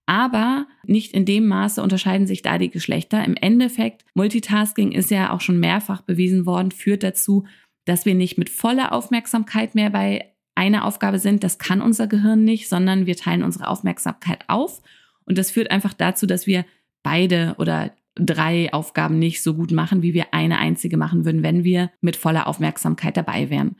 Aber 0.07 0.69
nicht 0.85 1.13
in 1.13 1.25
dem 1.25 1.49
Maße 1.49 1.83
unterscheiden 1.83 2.29
sich 2.29 2.43
da 2.43 2.57
die 2.57 2.71
Geschlechter. 2.71 3.25
Im 3.25 3.35
Endeffekt, 3.35 4.05
Multitasking 4.15 4.93
ist 4.93 5.11
ja 5.11 5.33
auch 5.33 5.41
schon 5.41 5.59
mehrfach 5.59 6.03
bewiesen 6.03 6.47
worden, 6.47 6.71
führt 6.71 7.03
dazu, 7.03 7.47
dass 7.85 8.07
wir 8.07 8.15
nicht 8.15 8.39
mit 8.39 8.49
voller 8.49 8.93
Aufmerksamkeit 8.93 9.75
mehr 9.75 9.91
bei 9.91 10.31
einer 10.55 10.85
Aufgabe 10.85 11.19
sind. 11.19 11.45
Das 11.45 11.59
kann 11.59 11.83
unser 11.83 12.07
Gehirn 12.07 12.45
nicht, 12.45 12.69
sondern 12.69 13.07
wir 13.07 13.17
teilen 13.17 13.43
unsere 13.43 13.69
Aufmerksamkeit 13.69 14.45
auf. 14.49 14.83
Und 15.25 15.39
das 15.39 15.51
führt 15.51 15.71
einfach 15.71 15.95
dazu, 15.95 16.27
dass 16.27 16.47
wir 16.47 16.65
beide 17.03 17.55
oder 17.59 17.93
drei 18.15 18.73
Aufgaben 18.73 19.19
nicht 19.19 19.43
so 19.43 19.55
gut 19.55 19.73
machen, 19.73 20.03
wie 20.03 20.15
wir 20.15 20.33
eine 20.33 20.59
einzige 20.59 20.97
machen 20.97 21.25
würden, 21.25 21.43
wenn 21.43 21.65
wir 21.65 21.91
mit 22.01 22.17
voller 22.17 22.47
Aufmerksamkeit 22.47 23.17
dabei 23.17 23.51
wären. 23.51 23.77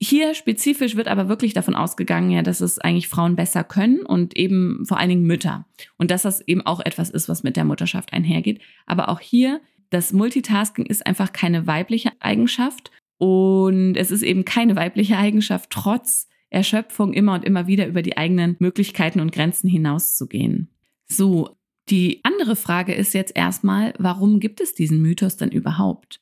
Hier 0.00 0.34
spezifisch 0.34 0.96
wird 0.96 1.08
aber 1.08 1.28
wirklich 1.28 1.54
davon 1.54 1.74
ausgegangen, 1.74 2.30
ja, 2.30 2.42
dass 2.42 2.60
es 2.60 2.78
eigentlich 2.78 3.08
Frauen 3.08 3.36
besser 3.36 3.64
können 3.64 4.04
und 4.04 4.36
eben 4.36 4.84
vor 4.86 4.98
allen 4.98 5.08
Dingen 5.08 5.26
Mütter. 5.26 5.66
Und 5.96 6.10
dass 6.10 6.22
das 6.22 6.40
eben 6.46 6.62
auch 6.62 6.80
etwas 6.80 7.10
ist, 7.10 7.28
was 7.28 7.42
mit 7.42 7.56
der 7.56 7.64
Mutterschaft 7.64 8.12
einhergeht. 8.12 8.60
Aber 8.86 9.08
auch 9.08 9.20
hier, 9.20 9.60
das 9.90 10.12
Multitasking 10.12 10.86
ist 10.86 11.06
einfach 11.06 11.32
keine 11.32 11.66
weibliche 11.66 12.12
Eigenschaft 12.20 12.90
und 13.18 13.96
es 13.96 14.10
ist 14.10 14.22
eben 14.22 14.44
keine 14.44 14.76
weibliche 14.76 15.16
Eigenschaft, 15.16 15.70
trotz 15.70 16.28
Erschöpfung 16.50 17.12
immer 17.12 17.34
und 17.34 17.44
immer 17.44 17.66
wieder 17.66 17.86
über 17.86 18.02
die 18.02 18.16
eigenen 18.16 18.56
Möglichkeiten 18.58 19.20
und 19.20 19.32
Grenzen 19.32 19.68
hinauszugehen. 19.68 20.70
So, 21.06 21.56
die 21.88 22.20
andere 22.24 22.56
Frage 22.56 22.94
ist 22.94 23.12
jetzt 23.12 23.36
erstmal, 23.36 23.92
warum 23.98 24.40
gibt 24.40 24.60
es 24.60 24.74
diesen 24.74 25.02
Mythos 25.02 25.36
denn 25.36 25.50
überhaupt? 25.50 26.20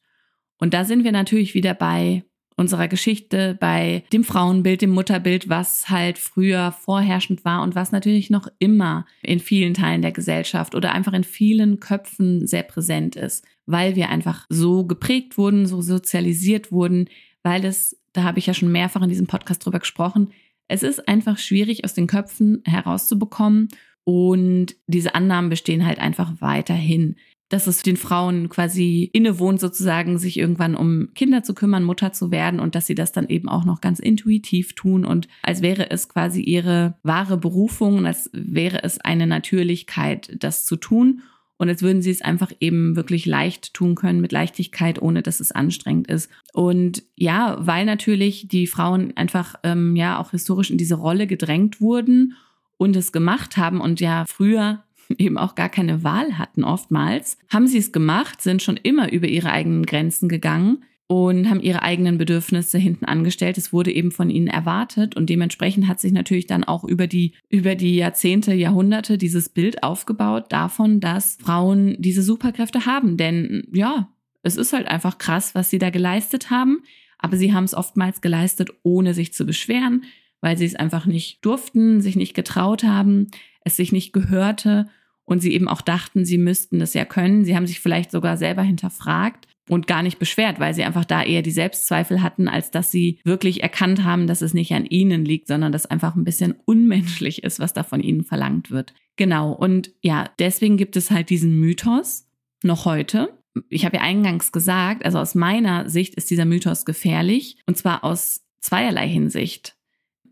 Und 0.59 0.75
da 0.75 0.85
sind 0.85 1.05
wir 1.05 1.13
natürlich 1.13 1.55
wieder 1.55 1.75
bei 1.75 2.25
unserer 2.57 2.89
Geschichte, 2.89 3.57
bei 3.59 4.05
dem 4.13 4.25
Frauenbild, 4.25 4.83
dem 4.83 4.91
Mutterbild, 4.91 5.49
was 5.49 5.89
halt 5.89 6.19
früher 6.19 6.73
vorherrschend 6.73 7.45
war 7.45 7.63
und 7.63 7.75
was 7.75 7.93
natürlich 7.93 8.31
noch 8.31 8.49
immer 8.59 9.07
in 9.23 9.41
vielen 9.41 9.75
Teilen 9.75 10.03
der 10.03 10.13
Gesellschaft 10.13 10.75
oder 10.75 10.93
einfach 10.93 11.13
in 11.13 11.25
vielen 11.25 11.81
Köpfen 11.81 12.47
sehr 12.47 12.63
präsent 12.63 13.17
ist, 13.17 13.45
weil 13.67 13.97
wir 13.97 14.09
einfach 14.09 14.47
so 14.49 14.85
geprägt 14.85 15.39
wurden, 15.39 15.67
so 15.67 15.83
sozialisiert 15.83 16.73
wurden, 16.73 17.09
weil 17.43 17.65
es, 17.65 18.01
da 18.13 18.23
habe 18.23 18.39
ich 18.39 18.47
ja 18.47 18.55
schon 18.55 18.73
mehrfach 18.73 19.03
in 19.03 19.09
diesem 19.09 19.27
Podcast 19.27 19.65
drüber 19.65 19.79
gesprochen, 19.79 20.29
es 20.69 20.83
ist 20.83 21.07
einfach 21.09 21.39
schwierig 21.39 21.85
aus 21.85 21.95
den 21.95 22.07
Köpfen 22.07 22.63
herauszubekommen 22.65 23.69
und 24.05 24.75
diese 24.87 25.15
Annahmen 25.15 25.51
bestehen 25.51 25.87
halt 25.87 25.99
einfach 25.99 26.33
weiterhin 26.41 27.17
dass 27.53 27.67
es 27.67 27.83
den 27.83 27.99
Frauen 27.99 28.49
quasi 28.49 29.11
innewohnt, 29.13 29.61
sozusagen 29.61 30.19
sich 30.19 30.39
irgendwann 30.39 30.75
um 30.75 31.11
Kinder 31.15 31.43
zu 31.43 31.53
kümmern, 31.53 31.85
Mutter 31.85 32.13
zu 32.13 32.31
werden 32.31 32.61
und 32.61 32.75
dass 32.75 32.87
sie 32.87 32.95
das 32.95 33.13
dann 33.13 33.29
eben 33.29 33.49
auch 33.49 33.67
noch 33.67 33.83
ganz 33.83 33.99
intuitiv 33.99 34.75
tun 34.75 35.05
und 35.05 35.29
als 35.43 35.61
wäre 35.61 35.91
es 35.91 36.09
quasi 36.09 36.41
ihre 36.41 36.95
wahre 37.03 37.37
Berufung 37.37 37.99
und 37.99 38.07
als 38.07 38.31
wäre 38.33 38.83
es 38.83 39.01
eine 39.01 39.27
Natürlichkeit, 39.27 40.35
das 40.39 40.65
zu 40.65 40.77
tun. 40.77 41.21
Und 41.59 41.69
als 41.69 41.83
würden 41.83 42.03
sie 42.03 42.11
es 42.11 42.23
einfach 42.23 42.51
eben 42.59 42.97
wirklich 42.97 43.25
leicht 43.25 43.73
tun 43.73 43.95
können, 43.95 44.21
mit 44.21 44.33
Leichtigkeit, 44.33 45.01
ohne 45.01 45.23
dass 45.23 45.39
es 45.39 45.53
anstrengend 45.53 46.09
ist. 46.09 46.29
Und 46.53 47.05
ja, 47.15 47.57
weil 47.61 47.85
natürlich 47.85 48.49
die 48.49 48.67
Frauen 48.67 49.17
einfach 49.17 49.55
ähm, 49.63 49.95
ja 49.95 50.19
auch 50.19 50.33
historisch 50.33 50.73
in 50.73 50.79
diese 50.79 50.97
Rolle 50.97 51.29
gedrängt 51.29 51.81
wurden 51.81 52.35
und 52.79 52.97
es 52.97 53.13
gemacht 53.13 53.57
haben 53.59 53.81
und 53.81 54.01
ja 54.01 54.25
früher 54.27 54.83
eben 55.19 55.39
auch 55.39 55.55
gar 55.55 55.69
keine 55.69 56.05
Wahl 56.05 56.39
hatten 56.39 56.65
oftmals, 56.65 57.39
haben 57.49 57.67
sie 57.67 57.79
es 57.79 57.93
gemacht, 57.93 58.41
sind 58.43 58.63
schon 58.63 58.77
immer 58.77 59.13
über 59.13 59.29
ihre 59.29 59.51
eigenen 59.51 59.87
Grenzen 59.87 60.29
gegangen 60.29 60.85
und 61.07 61.51
haben 61.51 61.61
ihre 61.61 61.83
eigenen 61.83 62.17
Bedürfnisse 62.17 62.79
hinten 62.79 63.05
angestellt. 63.05 63.59
Es 63.59 63.73
wurde 63.73 63.93
eben 63.93 64.13
von 64.13 64.31
ihnen 64.31 64.47
erwartet 64.47 65.15
und 65.15 65.29
dementsprechend 65.29 65.87
hat 65.87 66.01
sich 66.01 66.13
natürlich 66.13 66.47
dann 66.47 66.65
auch 66.65 66.85
über 66.85 67.07
die, 67.07 67.35
über 67.51 67.75
die 67.75 67.97
Jahrzehnte, 67.97 68.55
Jahrhunderte 68.55 69.19
dieses 69.19 69.51
Bild 69.51 69.83
aufgebaut 69.83 70.47
davon, 70.51 71.01
dass 71.01 71.37
Frauen 71.43 71.97
diese 71.99 72.23
Superkräfte 72.23 72.87
haben. 72.87 73.19
Denn 73.19 73.69
ja, 73.73 74.09
es 74.43 74.57
ist 74.57 74.73
halt 74.73 74.89
einfach 74.89 75.19
krass, 75.19 75.55
was 75.55 75.69
sie 75.69 75.79
da 75.79 75.91
geleistet 75.91 76.51
haben. 76.51 76.83
Aber 77.19 77.37
sie 77.37 77.53
haben 77.53 77.65
es 77.65 77.75
oftmals 77.75 78.23
geleistet, 78.23 78.71
ohne 78.83 79.13
sich 79.13 79.35
zu 79.35 79.45
beschweren, 79.45 80.05
weil 80.41 80.57
sie 80.57 80.65
es 80.65 80.75
einfach 80.75 81.05
nicht 81.07 81.45
durften, 81.45 82.01
sich 82.01 82.17
nicht 82.17 82.35
getraut 82.35 82.85
haben, 82.85 83.29
es 83.65 83.77
sich 83.77 83.93
nicht 83.93 84.13
gehörte 84.13 84.89
und 85.25 85.41
sie 85.41 85.53
eben 85.53 85.69
auch 85.69 85.81
dachten, 85.81 86.25
sie 86.25 86.39
müssten 86.39 86.79
das 86.79 86.95
ja 86.95 87.05
können. 87.05 87.45
Sie 87.45 87.57
haben 87.57 87.67
sich 87.67 87.81
vielleicht 87.81 88.11
sogar 88.11 88.37
selber 88.37 88.63
hinterfragt 88.63 89.47
und 89.69 89.87
gar 89.87 90.03
nicht 90.03 90.19
beschwert, 90.19 90.59
weil 90.59 90.75
sie 90.75 90.83
einfach 90.83 91.05
da 91.05 91.23
eher 91.23 91.43
die 91.43 91.51
Selbstzweifel 91.51 92.23
hatten, 92.23 92.49
als 92.49 92.71
dass 92.71 92.91
sie 92.91 93.21
wirklich 93.25 93.63
erkannt 93.63 94.03
haben, 94.05 94.27
dass 94.27 94.43
es 94.43 94.55
nicht 94.55 94.73
an 94.73 94.87
ihnen 94.87 95.25
liegt, 95.25 95.47
sondern 95.47 95.73
dass 95.73 95.87
einfach 95.87 96.17
ein 96.17 96.25
bisschen 96.25 96.55
unmenschlich 96.65 97.45
ist, 97.45 97.61
was 97.61 97.73
da 97.73 97.83
von 97.83 98.01
ihnen 98.01 98.25
verlangt 98.25 98.71
wird. 98.71 98.93
Genau. 99.17 99.53
Und 99.53 99.93
ja, 100.03 100.29
deswegen 100.39 100.77
gibt 100.77 100.97
es 100.97 101.11
halt 101.11 101.31
diesen 101.31 101.61
Mythos 101.61 102.29
noch 102.63 102.85
heute. 102.85 103.39
Ich 103.69 103.85
habe 103.85 103.99
ja 103.99 104.03
eingangs 104.03 104.51
gesagt, 104.51 105.05
also 105.05 105.19
aus 105.19 105.35
meiner 105.35 105.89
Sicht 105.89 106.15
ist 106.15 106.31
dieser 106.31 106.47
Mythos 106.47 106.85
gefährlich 106.85 107.57
und 107.67 107.77
zwar 107.77 108.03
aus 108.03 108.43
zweierlei 108.61 109.09
Hinsicht. 109.09 109.77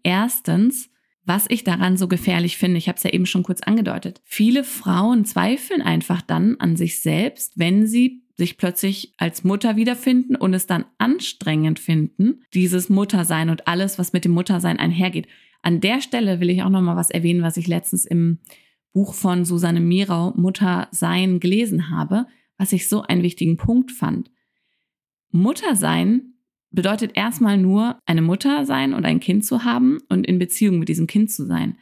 Erstens, 0.03 0.90
was 1.31 1.47
ich 1.49 1.63
daran 1.63 1.97
so 1.97 2.09
gefährlich 2.09 2.57
finde, 2.59 2.77
ich 2.77 2.89
habe 2.89 2.97
es 2.97 3.05
ja 3.05 3.11
eben 3.11 3.25
schon 3.25 3.45
kurz 3.45 3.61
angedeutet, 3.61 4.21
viele 4.25 4.65
Frauen 4.65 5.25
zweifeln 5.25 5.81
einfach 5.81 6.23
dann 6.23 6.57
an 6.59 6.75
sich 6.75 7.01
selbst, 7.03 7.57
wenn 7.57 7.87
sie 7.87 8.25
sich 8.37 8.59
plötzlich 8.59 9.15
als 9.17 9.45
Mutter 9.45 9.77
wiederfinden 9.77 10.35
und 10.35 10.55
es 10.55 10.67
dann 10.67 10.87
anstrengend 10.99 11.79
finden, 11.79 12.43
dieses 12.53 12.89
Muttersein 12.89 13.49
und 13.49 13.69
alles, 13.69 13.97
was 13.97 14.13
mit 14.13 14.25
dem 14.25 14.33
Muttersein 14.33 14.81
einhergeht. 14.81 15.29
An 15.63 15.81
der 15.81 16.01
Stelle 16.01 16.41
will 16.41 16.51
ich 16.51 16.65
auch 16.65 16.69
noch 16.69 16.81
mal 16.81 16.97
was 16.97 17.11
erwähnen, 17.11 17.43
was 17.43 17.57
ich 17.57 17.69
letztens 17.69 18.07
im 18.07 18.41
Buch 18.93 19.15
von 19.15 19.45
Susanne 19.45 19.79
Mirau 19.79 20.33
Muttersein 20.35 21.39
gelesen 21.39 21.91
habe, 21.91 22.27
was 22.59 22.73
ich 22.73 22.89
so 22.89 23.03
einen 23.03 23.23
wichtigen 23.23 23.57
Punkt 23.57 23.93
fand. 23.93 24.33
Muttersein 25.31 26.30
bedeutet 26.71 27.13
erstmal 27.15 27.59
nur, 27.59 27.99
eine 28.07 28.23
Mutter 28.23 28.65
sein 28.65 28.95
und 28.95 29.05
ein 29.05 29.21
Kind 29.21 29.45
zu 29.45 29.65
haben 29.65 29.99
und 30.09 30.27
in 30.27 30.39
Beziehung 30.39 30.79
mit 30.79 30.89
diesem 30.89 31.07
Kind 31.07 31.31
zu 31.31 31.47
sein. 31.47 31.77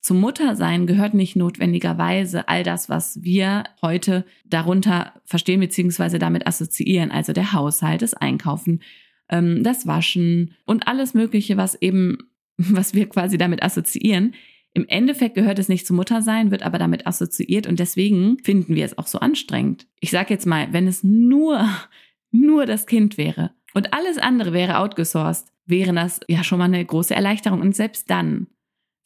Zum 0.00 0.18
Muttersein 0.18 0.86
gehört 0.86 1.12
nicht 1.12 1.36
notwendigerweise 1.36 2.48
all 2.48 2.62
das, 2.62 2.88
was 2.88 3.22
wir 3.22 3.64
heute 3.82 4.24
darunter 4.46 5.12
verstehen 5.26 5.60
bzw. 5.60 6.18
damit 6.18 6.46
assoziieren, 6.46 7.10
also 7.10 7.34
der 7.34 7.52
Haushalt, 7.52 8.00
das 8.00 8.14
Einkaufen, 8.14 8.80
ähm, 9.28 9.62
das 9.62 9.86
Waschen 9.86 10.54
und 10.64 10.88
alles 10.88 11.12
Mögliche, 11.12 11.58
was 11.58 11.74
eben, 11.74 12.16
was 12.56 12.94
wir 12.94 13.08
quasi 13.10 13.36
damit 13.36 13.62
assoziieren. 13.62 14.34
Im 14.72 14.86
Endeffekt 14.88 15.34
gehört 15.34 15.58
es 15.58 15.68
nicht 15.68 15.86
zum 15.86 15.96
Muttersein, 15.96 16.50
wird 16.50 16.62
aber 16.62 16.78
damit 16.78 17.06
assoziiert 17.06 17.66
und 17.66 17.78
deswegen 17.78 18.38
finden 18.38 18.74
wir 18.76 18.86
es 18.86 18.96
auch 18.96 19.06
so 19.06 19.18
anstrengend. 19.18 19.86
Ich 20.00 20.10
sage 20.10 20.32
jetzt 20.32 20.46
mal, 20.46 20.72
wenn 20.72 20.86
es 20.86 21.04
nur, 21.04 21.68
nur 22.30 22.64
das 22.64 22.86
Kind 22.86 23.18
wäre, 23.18 23.50
und 23.74 23.92
alles 23.92 24.18
andere 24.18 24.52
wäre 24.52 24.78
outgesourced, 24.78 25.46
wäre 25.66 25.92
das 25.92 26.20
ja 26.28 26.44
schon 26.44 26.58
mal 26.58 26.64
eine 26.64 26.84
große 26.84 27.14
Erleichterung. 27.14 27.60
Und 27.60 27.76
selbst 27.76 28.10
dann, 28.10 28.48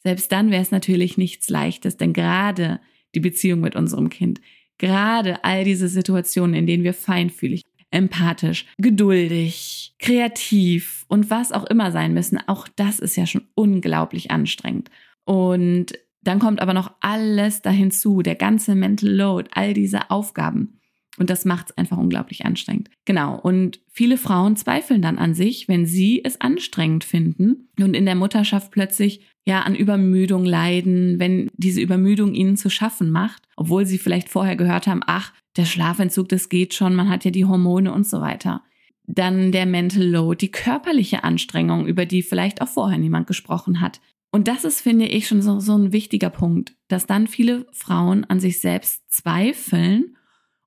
selbst 0.03 0.31
dann 0.31 0.51
wäre 0.51 0.61
es 0.61 0.71
natürlich 0.71 1.17
nichts 1.17 1.49
Leichtes, 1.49 1.97
denn 1.97 2.13
gerade 2.13 2.79
die 3.13 3.19
Beziehung 3.19 3.61
mit 3.61 3.75
unserem 3.75 4.09
Kind, 4.09 4.41
gerade 4.77 5.43
all 5.43 5.63
diese 5.63 5.87
Situationen, 5.87 6.55
in 6.55 6.67
denen 6.67 6.83
wir 6.83 6.93
feinfühlig, 6.93 7.61
empathisch, 7.91 8.65
geduldig, 8.77 9.95
kreativ 9.99 11.05
und 11.07 11.29
was 11.29 11.51
auch 11.51 11.63
immer 11.65 11.91
sein 11.91 12.13
müssen, 12.13 12.39
auch 12.47 12.67
das 12.75 12.99
ist 12.99 13.15
ja 13.15 13.25
schon 13.25 13.47
unglaublich 13.55 14.31
anstrengend. 14.31 14.89
Und 15.23 15.93
dann 16.21 16.39
kommt 16.39 16.59
aber 16.59 16.73
noch 16.73 16.91
alles 17.01 17.61
dahin 17.61 17.91
zu, 17.91 18.21
der 18.21 18.35
ganze 18.35 18.75
Mental 18.75 19.09
Load, 19.09 19.49
all 19.53 19.73
diese 19.73 20.09
Aufgaben. 20.09 20.74
Und 21.17 21.29
das 21.29 21.45
macht 21.45 21.69
es 21.69 21.77
einfach 21.77 21.97
unglaublich 21.97 22.45
anstrengend. 22.45 22.89
Genau. 23.05 23.39
Und 23.39 23.79
viele 23.89 24.17
Frauen 24.17 24.55
zweifeln 24.55 25.01
dann 25.01 25.17
an 25.17 25.33
sich, 25.33 25.67
wenn 25.67 25.85
sie 25.85 26.21
es 26.23 26.41
anstrengend 26.41 27.03
finden 27.03 27.69
und 27.79 27.93
in 27.93 28.05
der 28.05 28.15
Mutterschaft 28.15 28.71
plötzlich 28.71 29.21
ja 29.45 29.61
an 29.61 29.75
Übermüdung 29.75 30.43
leiden, 30.45 31.19
wenn 31.19 31.49
diese 31.55 31.81
Übermüdung 31.81 32.33
ihnen 32.33 32.57
zu 32.57 32.69
schaffen 32.69 33.11
macht, 33.11 33.43
obwohl 33.55 33.85
sie 33.85 33.97
vielleicht 33.97 34.29
vorher 34.29 34.55
gehört 34.55 34.87
haben, 34.87 35.01
ach, 35.05 35.31
der 35.55 35.65
Schlafentzug, 35.65 36.27
das 36.29 36.49
geht 36.49 36.73
schon, 36.73 36.95
man 36.95 37.09
hat 37.09 37.23
ja 37.23 37.31
die 37.31 37.45
Hormone 37.45 37.93
und 37.93 38.05
so 38.05 38.19
weiter. 38.21 38.63
Dann 39.07 39.51
der 39.51 39.67
Mental 39.67 40.03
Load, 40.03 40.43
die 40.43 40.51
körperliche 40.51 41.23
Anstrengung, 41.23 41.85
über 41.85 42.05
die 42.05 42.23
vielleicht 42.23 42.61
auch 42.61 42.67
vorher 42.67 42.97
niemand 42.97 43.27
gesprochen 43.27 43.79
hat. 43.79 44.01
Und 44.31 44.49
das 44.49 44.65
ist, 44.65 44.81
finde 44.81 45.05
ich, 45.05 45.27
schon 45.27 45.41
so, 45.41 45.59
so 45.59 45.77
ein 45.77 45.93
wichtiger 45.93 46.29
Punkt, 46.29 46.75
dass 46.89 47.05
dann 47.05 47.27
viele 47.27 47.67
Frauen 47.71 48.25
an 48.25 48.41
sich 48.41 48.59
selbst 48.59 49.03
zweifeln 49.09 50.17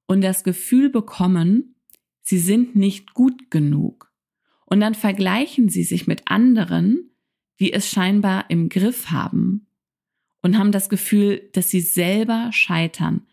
und 0.09 0.23
das 0.23 0.43
Gefühl 0.43 0.91
bekommen, 0.91 1.77
sie 2.23 2.39
sind 2.39 2.75
nicht 2.75 3.15
gut 3.15 3.51
genug. 3.51 4.11
Und 4.65 4.81
dann 4.81 4.95
vergleichen 4.95 5.69
sie 5.69 5.85
sich 5.85 6.07
mit 6.07 6.23
anderen, 6.27 7.11
die 7.61 7.73
es 7.73 7.89
scheinbar 7.89 8.51
im 8.51 8.69
Griff 8.69 9.11
haben 9.11 9.69
und 10.43 10.59
haben 10.59 10.73
das 10.73 10.89
Gefühl, 10.89 11.49
dass 11.53 11.71
sie 11.71 11.81
selber 11.81 12.51
scheitern. 12.53 13.27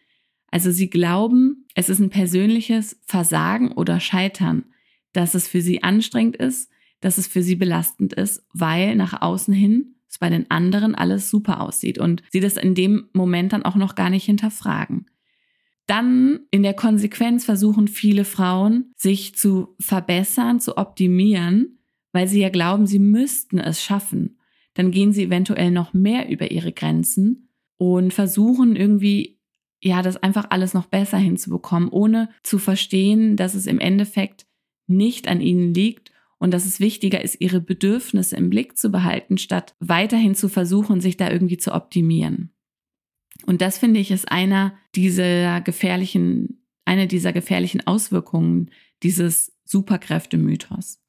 Also 0.51 0.72
sie 0.72 0.89
glauben, 0.89 1.65
es 1.75 1.89
ist 1.89 2.00
ein 2.00 2.10
persönliches 2.10 3.00
Versagen 3.05 3.72
oder 3.72 4.00
Scheitern, 4.00 4.65
dass 5.13 5.34
es 5.34 5.48
für 5.48 5.62
sie 5.62 5.84
anstrengend 5.84 6.36
ist, 6.36 6.70
dass 7.00 7.17
es 7.17 7.27
für 7.27 7.41
sie 7.41 7.55
belastend 7.55 8.13
ist, 8.13 8.46
weil 8.53 8.96
nach 8.96 9.22
außen 9.22 9.53
hin 9.53 9.96
es 10.10 10.17
bei 10.17 10.29
den 10.29 10.50
anderen 10.51 10.96
alles 10.96 11.29
super 11.29 11.62
aussieht 11.62 12.00
und 12.00 12.24
sie 12.32 12.39
das 12.39 12.58
in 12.58 12.75
dem 12.75 13.10
Moment 13.13 13.53
dann 13.53 13.63
auch 13.63 13.75
noch 13.75 13.96
gar 13.96 14.10
nicht 14.10 14.25
hinterfragen 14.25 15.05
dann 15.88 16.42
in 16.51 16.63
der 16.63 16.74
Konsequenz 16.74 17.46
versuchen 17.46 17.88
viele 17.88 18.25
Frauen, 18.25 18.92
sich 18.96 19.36
zu 19.36 19.75
verbessern, 19.80 20.60
zu 20.60 20.77
optimieren, 20.77 21.80
weil 22.12 22.27
sie 22.27 22.42
ja 22.42 22.50
glauben, 22.50 22.88
sie 22.88 23.00
müssten 23.00 23.60
es 23.60 23.84
schaffen. 23.84 24.39
Dann 24.74 24.92
gehen 24.92 25.13
sie 25.13 25.24
eventuell 25.24 25.72
noch 25.72 25.94
mehr 25.94 26.30
über 26.30 26.51
ihre 26.51 26.72
Grenzen 26.72 27.50
und 27.77 28.13
versuchen 28.13 28.75
irgendwie, 28.75 29.39
ja, 29.82 30.01
das 30.01 30.18
einfach 30.18 30.48
alles 30.50 30.74
noch 30.74 30.88
besser 30.88 31.18
hinzubekommen, 31.18 31.89
ohne 31.89 32.30
zu 32.42 32.58
verstehen, 32.58 33.36
dass 33.36 33.54
es 33.54 33.68
im 33.68 33.80
Endeffekt 33.80 34.48
nicht 34.88 35.27
an 35.27 35.42
ihnen 35.42 35.74
liegt 35.74 36.12
und 36.38 36.51
dass 36.54 36.65
es 36.65 36.80
wichtiger 36.80 37.24
ist, 37.24 37.39
ihre 37.39 37.62
Bedürfnisse 37.62 38.36
im 38.36 38.50
Blick 38.50 38.77
zu 38.77 38.89
behalten, 38.89 39.38
statt 39.38 39.75
weiterhin 39.80 40.36
zu 40.36 40.50
versuchen, 40.50 41.01
sich 41.01 41.18
da 41.18 41.30
irgendwie 41.30 41.58
zu 41.58 41.74
optimieren. 41.74 42.55
Und 43.46 43.62
das 43.62 43.78
finde 43.78 44.00
ich 44.00 44.12
ist 44.12 44.32
einer 44.32 44.74
dieser 44.96 45.62
gefährlichen, 45.62 46.66
eine 46.86 47.08
dieser 47.08 47.34
gefährlichen 47.34 47.86
Auswirkungen 47.86 48.72
dieses 49.04 49.54
Superkräftemythos, 49.66 51.02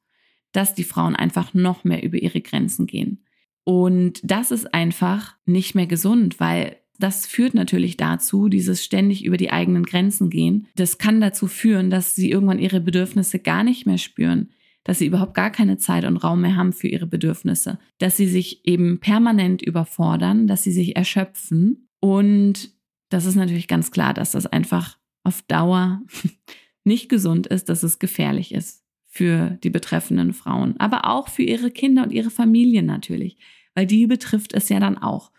dass 0.51 0.73
die 0.73 0.83
Frauen 0.83 1.15
einfach 1.15 1.53
noch 1.53 1.83
mehr 1.83 2.03
über 2.03 2.17
ihre 2.17 2.41
Grenzen 2.41 2.87
gehen. 2.87 3.23
Und 3.63 4.21
das 4.23 4.51
ist 4.51 4.73
einfach 4.73 5.35
nicht 5.45 5.75
mehr 5.75 5.87
gesund, 5.87 6.39
weil 6.39 6.77
das 6.99 7.27
führt 7.27 7.53
natürlich 7.53 7.97
dazu, 7.97 8.49
dieses 8.49 8.83
ständig 8.83 9.23
über 9.23 9.37
die 9.37 9.51
eigenen 9.51 9.83
Grenzen 9.83 10.29
gehen. 10.29 10.67
Das 10.75 10.97
kann 10.97 11.21
dazu 11.21 11.47
führen, 11.47 11.89
dass 11.89 12.15
sie 12.15 12.31
irgendwann 12.31 12.59
ihre 12.59 12.81
Bedürfnisse 12.81 13.39
gar 13.39 13.63
nicht 13.63 13.85
mehr 13.85 13.97
spüren, 13.97 14.49
dass 14.83 14.99
sie 14.99 15.05
überhaupt 15.05 15.33
gar 15.33 15.51
keine 15.51 15.77
Zeit 15.77 16.05
und 16.05 16.17
Raum 16.17 16.41
mehr 16.41 16.55
haben 16.55 16.73
für 16.73 16.87
ihre 16.87 17.07
Bedürfnisse, 17.07 17.77
dass 17.99 18.17
sie 18.17 18.27
sich 18.27 18.65
eben 18.65 18.99
permanent 18.99 19.61
überfordern, 19.61 20.47
dass 20.47 20.63
sie 20.63 20.71
sich 20.71 20.95
erschöpfen. 20.95 21.86
Und 21.99 22.71
das 23.09 23.25
ist 23.25 23.35
natürlich 23.35 23.67
ganz 23.67 23.91
klar, 23.91 24.13
dass 24.13 24.31
das 24.31 24.45
einfach 24.45 24.97
auf 25.23 25.41
Dauer 25.43 26.01
nicht 26.83 27.09
gesund 27.09 27.47
ist, 27.47 27.69
dass 27.69 27.83
es 27.83 27.99
gefährlich 27.99 28.53
ist 28.53 28.83
für 29.05 29.57
die 29.63 29.69
betreffenden 29.69 30.33
Frauen, 30.33 30.75
aber 30.79 31.09
auch 31.09 31.27
für 31.27 31.43
ihre 31.43 31.71
Kinder 31.71 32.03
und 32.03 32.11
ihre 32.11 32.29
Familien 32.29 32.85
natürlich, 32.85 33.37
weil 33.73 33.87
die 33.87 34.05
betrifft 34.05 34.53
es 34.53 34.69
ja 34.69 34.79
dann 34.79 34.97
auch. 34.97 35.31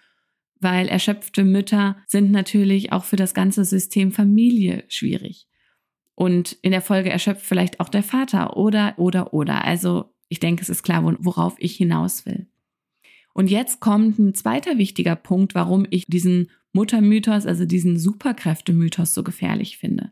Weil 0.60 0.88
erschöpfte 0.88 1.44
Mütter 1.44 1.96
sind 2.06 2.32
natürlich 2.32 2.90
auch 2.92 3.04
für 3.04 3.14
das 3.14 3.32
ganze 3.32 3.64
System 3.64 4.10
Familie 4.10 4.84
schwierig. 4.88 5.46
Und 6.16 6.58
in 6.62 6.72
der 6.72 6.82
Folge 6.82 7.10
erschöpft 7.10 7.46
vielleicht 7.46 7.78
auch 7.78 7.88
der 7.88 8.02
Vater 8.02 8.56
oder, 8.56 8.98
oder, 8.98 9.32
oder. 9.32 9.64
Also 9.64 10.12
ich 10.28 10.40
denke, 10.40 10.62
es 10.62 10.68
ist 10.68 10.82
klar, 10.82 11.04
worauf 11.20 11.54
ich 11.58 11.76
hinaus 11.76 12.26
will. 12.26 12.48
Und 13.38 13.52
jetzt 13.52 13.78
kommt 13.78 14.18
ein 14.18 14.34
zweiter 14.34 14.78
wichtiger 14.78 15.14
Punkt, 15.14 15.54
warum 15.54 15.86
ich 15.90 16.06
diesen 16.06 16.50
Muttermythos, 16.72 17.46
also 17.46 17.66
diesen 17.66 17.96
Superkräftemythos 17.96 19.14
so 19.14 19.22
gefährlich 19.22 19.78
finde. 19.78 20.10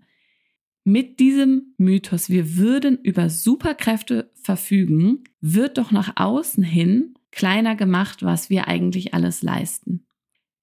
Mit 0.84 1.18
diesem 1.18 1.74
Mythos, 1.76 2.30
wir 2.30 2.56
würden 2.56 2.98
über 3.02 3.28
Superkräfte 3.28 4.30
verfügen, 4.40 5.24
wird 5.40 5.76
doch 5.76 5.90
nach 5.90 6.12
außen 6.14 6.62
hin 6.62 7.14
kleiner 7.32 7.74
gemacht, 7.74 8.22
was 8.22 8.48
wir 8.48 8.68
eigentlich 8.68 9.12
alles 9.12 9.42
leisten. 9.42 10.06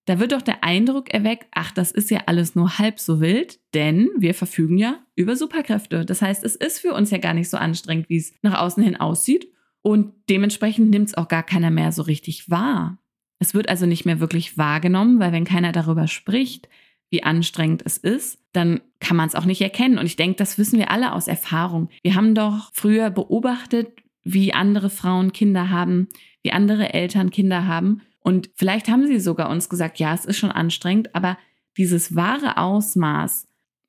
Da 0.05 0.21
wird 0.21 0.31
doch 0.31 0.41
der 0.41 0.63
Eindruck 0.63 1.13
erweckt, 1.13 1.47
ach, 1.51 1.71
das 1.71 1.91
ist 1.91 2.11
ja 2.11 2.21
alles 2.27 2.55
nur 2.55 2.77
halb 2.77 2.97
so 2.97 3.19
wild, 3.19 3.59
denn 3.73 4.09
wir 4.17 4.33
verfügen 4.33 4.77
ja 4.77 5.05
über 5.17 5.35
Superkräfte. 5.35 6.05
Das 6.05 6.21
heißt, 6.21 6.45
es 6.45 6.55
ist 6.55 6.79
für 6.79 6.93
uns 6.93 7.11
ja 7.11 7.17
gar 7.17 7.33
nicht 7.33 7.49
so 7.49 7.57
anstrengend, 7.57 8.07
wie 8.07 8.15
es 8.15 8.33
nach 8.41 8.57
außen 8.57 8.81
hin 8.81 8.95
aussieht. 8.95 9.52
Und 9.83 10.13
dementsprechend 10.29 10.89
nimmt 10.89 11.09
es 11.09 11.13
auch 11.13 11.27
gar 11.27 11.43
keiner 11.43 11.69
mehr 11.69 11.91
so 11.91 12.01
richtig 12.01 12.49
wahr. 12.49 12.97
Es 13.37 13.53
wird 13.53 13.69
also 13.69 13.85
nicht 13.85 14.05
mehr 14.05 14.19
wirklich 14.19 14.57
wahrgenommen, 14.57 15.19
weil 15.19 15.31
wenn 15.31 15.45
keiner 15.45 15.71
darüber 15.71 16.07
spricht, 16.07 16.67
wie 17.11 17.21
anstrengend 17.21 17.83
es 17.85 17.97
ist, 17.97 18.39
dann 18.53 18.81
kann 18.99 19.17
man 19.17 19.27
es 19.27 19.35
auch 19.35 19.45
nicht 19.45 19.61
erkennen. 19.61 19.99
Und 19.99 20.07
ich 20.07 20.15
denke, 20.15 20.37
das 20.37 20.57
wissen 20.57 20.79
wir 20.79 20.89
alle 20.89 21.13
aus 21.13 21.27
Erfahrung. 21.27 21.89
Wir 22.01 22.15
haben 22.15 22.33
doch 22.33 22.71
früher 22.73 23.11
beobachtet, 23.11 23.91
wie 24.23 24.53
andere 24.53 24.89
Frauen 24.89 25.31
Kinder 25.31 25.69
haben, 25.69 26.07
wie 26.41 26.53
andere 26.53 26.93
Eltern 26.93 27.29
Kinder 27.29 27.67
haben 27.67 28.01
und 28.23 28.49
vielleicht 28.55 28.87
haben 28.87 29.05
sie 29.05 29.19
sogar 29.19 29.49
uns 29.49 29.69
gesagt, 29.69 29.99
ja, 29.99 30.13
es 30.13 30.25
ist 30.25 30.37
schon 30.37 30.51
anstrengend, 30.51 31.13
aber 31.13 31.37
dieses 31.77 32.15
wahre 32.15 32.57
Ausmaß, 32.57 33.47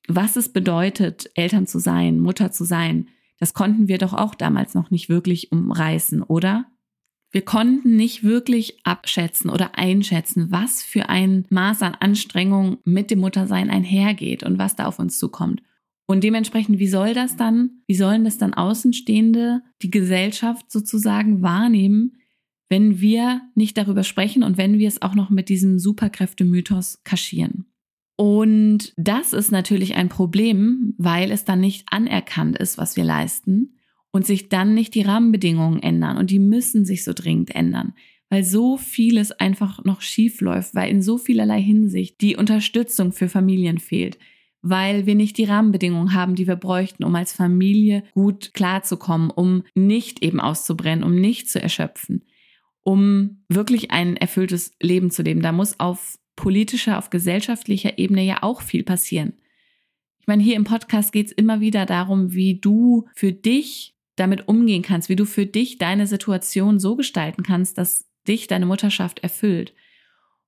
was 0.09 0.37
es 0.37 0.53
bedeutet, 0.53 1.31
Eltern 1.35 1.67
zu 1.67 1.79
sein, 1.79 2.19
Mutter 2.19 2.51
zu 2.51 2.65
sein, 2.65 3.09
das 3.39 3.55
konnten 3.55 3.89
wir 3.89 3.99
doch 3.99 4.13
auch 4.13 4.35
damals 4.35 4.75
noch 4.75 4.91
nicht 4.91 5.09
wirklich 5.09 5.53
umreißen, 5.53 6.23
oder? 6.23 6.67
Wir 7.31 7.43
konnten 7.43 7.97
nicht 7.97 8.23
wirklich 8.23 8.79
abschätzen 8.85 9.51
oder 9.51 9.77
einschätzen, 9.77 10.53
was 10.53 10.85
für 10.85 11.09
ein 11.09 11.47
Maß 11.51 11.83
an 11.83 11.97
Anstrengung 11.97 12.79
mit 12.85 13.11
dem 13.11 13.19
Muttersein 13.19 13.71
einhergeht 13.71 14.45
und 14.45 14.59
was 14.59 14.77
da 14.77 14.87
auf 14.87 15.01
uns 15.01 15.19
zukommt. 15.19 15.61
Und 16.07 16.23
dementsprechend, 16.23 16.79
wie 16.79 16.87
soll 16.87 17.13
das 17.13 17.37
dann, 17.37 17.83
wie 17.87 17.97
sollen 17.97 18.25
das 18.25 18.39
dann 18.39 18.55
Außenstehende, 18.55 19.63
die 19.83 19.91
Gesellschaft 19.91 20.71
sozusagen 20.71 21.43
wahrnehmen, 21.43 22.19
wenn 22.69 23.01
wir 23.01 23.43
nicht 23.55 23.77
darüber 23.79 24.05
sprechen 24.05 24.43
und 24.43 24.57
wenn 24.57 24.79
wir 24.79 24.89
es 24.89 25.03
auch 25.03 25.15
noch 25.15 25.31
mit 25.31 25.49
diesem 25.49 25.79
Superkräftemythos 25.79 27.01
kaschieren. 27.05 27.67
Und 28.17 28.93
das 28.97 29.33
ist 29.33 29.51
natürlich 29.51 29.97
ein 29.97 30.09
Problem, 30.09 30.95
weil 30.99 31.31
es 31.33 31.45
dann 31.45 31.61
nicht 31.61 31.87
anerkannt 31.91 32.57
ist, 32.57 32.79
was 32.79 32.97
wir 32.97 33.05
leisten 33.05 33.77
und 34.13 34.25
sich 34.25 34.49
dann 34.49 34.75
nicht 34.75 34.95
die 34.95 35.03
Rahmenbedingungen 35.03 35.83
ändern 35.83 36.17
und 36.17 36.31
die 36.31 36.39
müssen 36.39 36.85
sich 36.85 37.03
so 37.03 37.13
dringend 37.13 37.55
ändern, 37.55 37.95
weil 38.29 38.45
so 38.45 38.77
vieles 38.77 39.33
einfach 39.33 39.85
noch 39.85 40.01
schief 40.01 40.41
läuft, 40.41 40.77
weil 40.77 40.91
in 40.91 41.03
so 41.03 41.19
vielerlei 41.19 41.61
Hinsicht 41.61 42.21
die 42.21 42.37
Unterstützung 42.37 43.11
für 43.11 43.29
Familien 43.29 43.79
fehlt, 43.79 44.19
weil 44.63 45.07
wir 45.07 45.17
nicht 45.17 45.37
die 45.37 45.45
Rahmenbedingungen 45.45 46.15
haben, 46.15 46.37
die 46.37 46.47
wir 46.47 46.57
bräuchten, 46.57 47.03
um 47.03 47.15
als 47.17 47.33
Familie 47.33 48.05
gut 48.13 48.55
klarzukommen, 48.55 49.31
um 49.31 49.65
nicht 49.75 50.23
eben 50.23 50.41
auszubrennen, 50.41 51.05
um 51.05 51.17
nicht 51.17 51.51
zu 51.51 51.61
erschöpfen 51.61 52.23
um 52.85 53.43
wirklich 53.49 53.91
ein 53.91 54.17
erfülltes 54.17 54.73
Leben 54.81 55.11
zu 55.11 55.23
leben. 55.23 55.43
Da 55.43 55.53
muss 55.53 55.81
auf 55.81 56.19
politischer, 56.37 56.99
auf 56.99 57.11
gesellschaftlicher 57.11 57.99
Ebene 57.99 58.23
ja 58.23 58.43
auch 58.43 58.63
viel 58.63 58.83
passieren. 58.83 59.35
Ich 60.21 60.27
meine, 60.27 60.43
hier 60.43 60.57
im 60.57 60.65
Podcast 60.65 61.13
geht 61.13 61.27
es 61.27 61.33
immer 61.33 61.61
wieder 61.61 61.87
darum, 61.87 62.33
wie 62.33 62.59
du 62.59 63.07
für 63.15 63.33
dich 63.33 63.95
damit 64.17 64.49
umgehen 64.49 64.83
kannst, 64.83 65.09
wie 65.09 65.17
du 65.17 65.27
für 65.27 65.47
dich 65.47 65.79
deine 65.79 66.07
Situation 66.07 66.79
so 66.79 66.97
gestalten 66.97 67.43
kannst, 67.43 67.79
dass 67.79 68.09
dich 68.27 68.47
deine 68.47 68.67
Mutterschaft 68.67 69.21
erfüllt. 69.21 69.75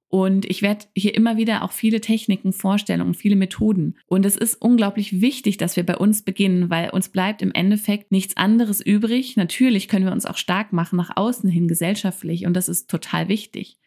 Und 0.09 0.49
ich 0.49 0.63
werde 0.63 0.87
hier 0.95 1.15
immer 1.15 1.37
wieder 1.37 1.63
auch 1.65 1.73
viele 1.73 2.01
Techniken 2.01 2.53
vorstellen 2.53 3.01
und 3.01 3.17
viele 3.17 3.35
Methoden. 3.35 3.99
Und 4.07 4.25
es 4.25 4.37
ist 4.37 4.55
unglaublich 4.55 5.21
wichtig, 5.21 5.57
dass 5.57 5.77
wir 5.77 5.85
bei 5.85 5.97
uns 5.97 6.23
beginnen, 6.23 6.71
weil 6.71 6.91
uns 6.91 7.09
bleibt 7.09 7.43
im 7.43 7.53
Endeffekt 7.53 8.13
nichts 8.13 8.37
anderes 8.37 8.81
übrig. 8.81 9.37
Natürlich 9.37 9.89
können 9.89 10.07
wir 10.07 10.13
uns 10.13 10.25
auch 10.25 10.37
stark 10.37 10.73
machen 10.73 10.97
nach 10.97 11.17
außen 11.17 11.51
hin 11.51 11.67
gesellschaftlich 11.67 12.47
und 12.47 12.55
das 12.55 12.69
ist 12.69 12.89
total 12.89 13.29
wichtig. 13.29 13.79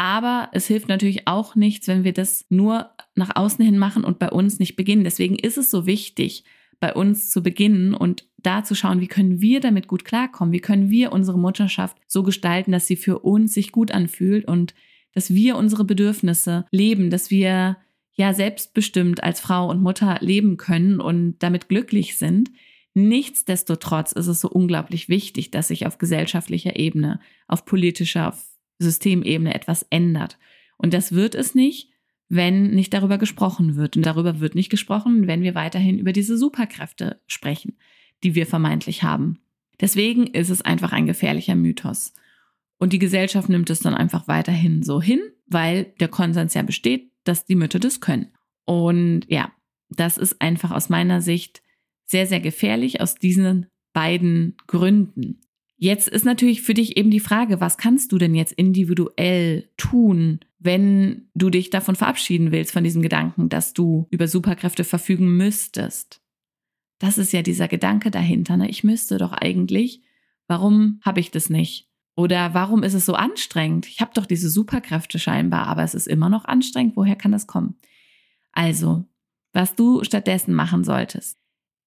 Aber 0.00 0.48
es 0.52 0.66
hilft 0.66 0.88
natürlich 0.88 1.28
auch 1.28 1.56
nichts, 1.56 1.86
wenn 1.86 2.04
wir 2.04 2.14
das 2.14 2.46
nur 2.48 2.88
nach 3.14 3.36
außen 3.36 3.62
hin 3.62 3.76
machen 3.76 4.02
und 4.02 4.18
bei 4.18 4.30
uns 4.30 4.58
nicht 4.58 4.74
beginnen. 4.74 5.04
Deswegen 5.04 5.34
ist 5.34 5.58
es 5.58 5.70
so 5.70 5.84
wichtig, 5.84 6.44
bei 6.80 6.94
uns 6.94 7.28
zu 7.28 7.42
beginnen 7.42 7.92
und 7.92 8.24
da 8.38 8.64
zu 8.64 8.74
schauen, 8.74 9.02
wie 9.02 9.08
können 9.08 9.42
wir 9.42 9.60
damit 9.60 9.88
gut 9.88 10.06
klarkommen? 10.06 10.54
Wie 10.54 10.60
können 10.60 10.88
wir 10.88 11.12
unsere 11.12 11.38
Mutterschaft 11.38 11.98
so 12.06 12.22
gestalten, 12.22 12.72
dass 12.72 12.86
sie 12.86 12.96
für 12.96 13.18
uns 13.18 13.52
sich 13.52 13.72
gut 13.72 13.90
anfühlt 13.90 14.48
und 14.48 14.74
dass 15.12 15.34
wir 15.34 15.56
unsere 15.56 15.84
Bedürfnisse 15.84 16.64
leben, 16.70 17.10
dass 17.10 17.30
wir 17.30 17.76
ja 18.14 18.32
selbstbestimmt 18.32 19.22
als 19.22 19.40
Frau 19.40 19.68
und 19.68 19.82
Mutter 19.82 20.16
leben 20.22 20.56
können 20.56 21.02
und 21.02 21.36
damit 21.40 21.68
glücklich 21.68 22.16
sind. 22.16 22.50
Nichtsdestotrotz 22.94 24.12
ist 24.12 24.28
es 24.28 24.40
so 24.40 24.48
unglaublich 24.48 25.10
wichtig, 25.10 25.50
dass 25.50 25.68
sich 25.68 25.86
auf 25.86 25.98
gesellschaftlicher 25.98 26.76
Ebene, 26.76 27.20
auf 27.48 27.66
politischer, 27.66 28.28
auf 28.28 28.49
Systemebene 28.80 29.54
etwas 29.54 29.86
ändert. 29.90 30.38
Und 30.76 30.92
das 30.94 31.12
wird 31.12 31.34
es 31.34 31.54
nicht, 31.54 31.90
wenn 32.28 32.70
nicht 32.70 32.92
darüber 32.94 33.18
gesprochen 33.18 33.76
wird. 33.76 33.96
Und 33.96 34.06
darüber 34.06 34.40
wird 34.40 34.54
nicht 34.54 34.70
gesprochen, 34.70 35.26
wenn 35.26 35.42
wir 35.42 35.54
weiterhin 35.54 35.98
über 35.98 36.12
diese 36.12 36.36
Superkräfte 36.36 37.20
sprechen, 37.26 37.76
die 38.24 38.34
wir 38.34 38.46
vermeintlich 38.46 39.02
haben. 39.02 39.40
Deswegen 39.80 40.26
ist 40.26 40.50
es 40.50 40.62
einfach 40.62 40.92
ein 40.92 41.06
gefährlicher 41.06 41.54
Mythos. 41.54 42.14
Und 42.78 42.92
die 42.92 42.98
Gesellschaft 42.98 43.48
nimmt 43.48 43.68
es 43.68 43.80
dann 43.80 43.94
einfach 43.94 44.26
weiterhin 44.26 44.82
so 44.82 45.02
hin, 45.02 45.20
weil 45.46 45.92
der 46.00 46.08
Konsens 46.08 46.54
ja 46.54 46.62
besteht, 46.62 47.10
dass 47.24 47.44
die 47.44 47.54
Mütter 47.54 47.78
das 47.78 48.00
können. 48.00 48.32
Und 48.64 49.22
ja, 49.28 49.52
das 49.90 50.16
ist 50.16 50.40
einfach 50.40 50.70
aus 50.70 50.88
meiner 50.88 51.20
Sicht 51.20 51.62
sehr, 52.06 52.26
sehr 52.26 52.40
gefährlich 52.40 53.00
aus 53.00 53.16
diesen 53.16 53.66
beiden 53.92 54.56
Gründen. 54.66 55.40
Jetzt 55.82 56.08
ist 56.08 56.26
natürlich 56.26 56.60
für 56.60 56.74
dich 56.74 56.98
eben 56.98 57.10
die 57.10 57.20
Frage, 57.20 57.62
was 57.62 57.78
kannst 57.78 58.12
du 58.12 58.18
denn 58.18 58.34
jetzt 58.34 58.52
individuell 58.52 59.66
tun, 59.78 60.40
wenn 60.58 61.30
du 61.34 61.48
dich 61.48 61.70
davon 61.70 61.96
verabschieden 61.96 62.52
willst, 62.52 62.70
von 62.70 62.84
diesem 62.84 63.00
Gedanken, 63.00 63.48
dass 63.48 63.72
du 63.72 64.06
über 64.10 64.28
Superkräfte 64.28 64.84
verfügen 64.84 65.38
müsstest? 65.38 66.20
Das 66.98 67.16
ist 67.16 67.32
ja 67.32 67.40
dieser 67.40 67.66
Gedanke 67.66 68.10
dahinter. 68.10 68.58
Ne? 68.58 68.68
Ich 68.68 68.84
müsste 68.84 69.16
doch 69.16 69.32
eigentlich. 69.32 70.02
Warum 70.46 71.00
habe 71.00 71.18
ich 71.18 71.30
das 71.30 71.48
nicht? 71.48 71.88
Oder 72.14 72.52
warum 72.52 72.82
ist 72.82 72.92
es 72.92 73.06
so 73.06 73.14
anstrengend? 73.14 73.86
Ich 73.86 74.02
habe 74.02 74.10
doch 74.12 74.26
diese 74.26 74.50
Superkräfte 74.50 75.18
scheinbar, 75.18 75.66
aber 75.66 75.82
es 75.82 75.94
ist 75.94 76.08
immer 76.08 76.28
noch 76.28 76.44
anstrengend. 76.44 76.94
Woher 76.94 77.16
kann 77.16 77.32
das 77.32 77.46
kommen? 77.46 77.78
Also, 78.52 79.06
was 79.54 79.76
du 79.76 80.04
stattdessen 80.04 80.52
machen 80.52 80.84
solltest. 80.84 81.38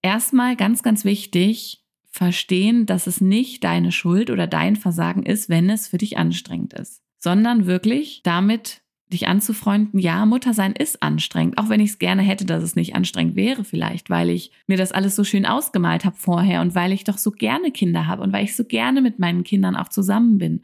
Erstmal 0.02 0.56
ganz, 0.56 0.82
ganz 0.82 1.06
wichtig, 1.06 1.83
verstehen, 2.14 2.86
dass 2.86 3.08
es 3.08 3.22
nicht 3.22 3.64
deine 3.64 3.92
Schuld 3.92 4.30
oder 4.30 4.46
dein 4.46 4.76
Versagen 4.76 5.24
ist, 5.24 5.50
wenn 5.50 5.68
es 5.70 5.88
für 5.88 5.98
dich 5.98 6.16
anstrengend 6.16 6.74
ist, 6.74 7.02
sondern 7.18 7.66
wirklich 7.66 8.22
damit 8.24 8.84
dich 9.12 9.28
anzufreunden, 9.28 10.00
ja, 10.00 10.26
Muttersein 10.28 10.74
ist 10.74 11.02
anstrengend, 11.02 11.58
auch 11.58 11.70
wenn 11.70 11.80
ich 11.80 11.92
es 11.92 12.00
gerne 12.00 12.22
hätte, 12.22 12.46
dass 12.46 12.64
es 12.64 12.76
nicht 12.76 12.96
anstrengend 12.96 13.36
wäre 13.36 13.64
vielleicht, 13.64 14.12
weil 14.12 14.30
ich 14.30 14.52
mir 14.68 14.78
das 14.78 14.92
alles 14.92 15.16
so 15.16 15.24
schön 15.24 15.48
ausgemalt 15.48 16.06
habe 16.06 16.16
vorher 16.16 16.62
und 16.62 16.76
weil 16.76 16.92
ich 16.92 17.04
doch 17.04 17.18
so 17.18 17.32
gerne 17.32 17.72
Kinder 17.72 18.06
habe 18.06 18.22
und 18.22 18.32
weil 18.32 18.44
ich 18.44 18.56
so 18.56 18.64
gerne 18.64 19.02
mit 19.02 19.18
meinen 19.18 19.44
Kindern 19.44 19.76
auch 19.76 19.90
zusammen 19.90 20.38
bin 20.38 20.62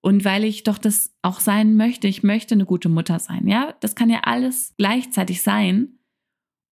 und 0.00 0.24
weil 0.24 0.42
ich 0.42 0.64
doch 0.64 0.78
das 0.78 1.14
auch 1.22 1.38
sein 1.38 1.76
möchte. 1.76 2.08
Ich 2.08 2.24
möchte 2.24 2.54
eine 2.56 2.66
gute 2.66 2.88
Mutter 2.88 3.20
sein, 3.20 3.46
ja? 3.46 3.74
Das 3.78 3.94
kann 3.94 4.10
ja 4.10 4.20
alles 4.24 4.74
gleichzeitig 4.76 5.42
sein 5.42 6.00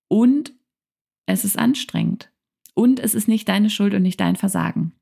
und 0.08 0.52
es 1.26 1.44
ist 1.44 1.56
anstrengend 1.56 2.32
und 2.78 3.00
es 3.00 3.16
ist 3.16 3.26
nicht 3.26 3.48
deine 3.48 3.70
Schuld 3.70 3.92
und 3.92 4.02
nicht 4.02 4.20
dein 4.20 4.36
Versagen. 4.36 4.92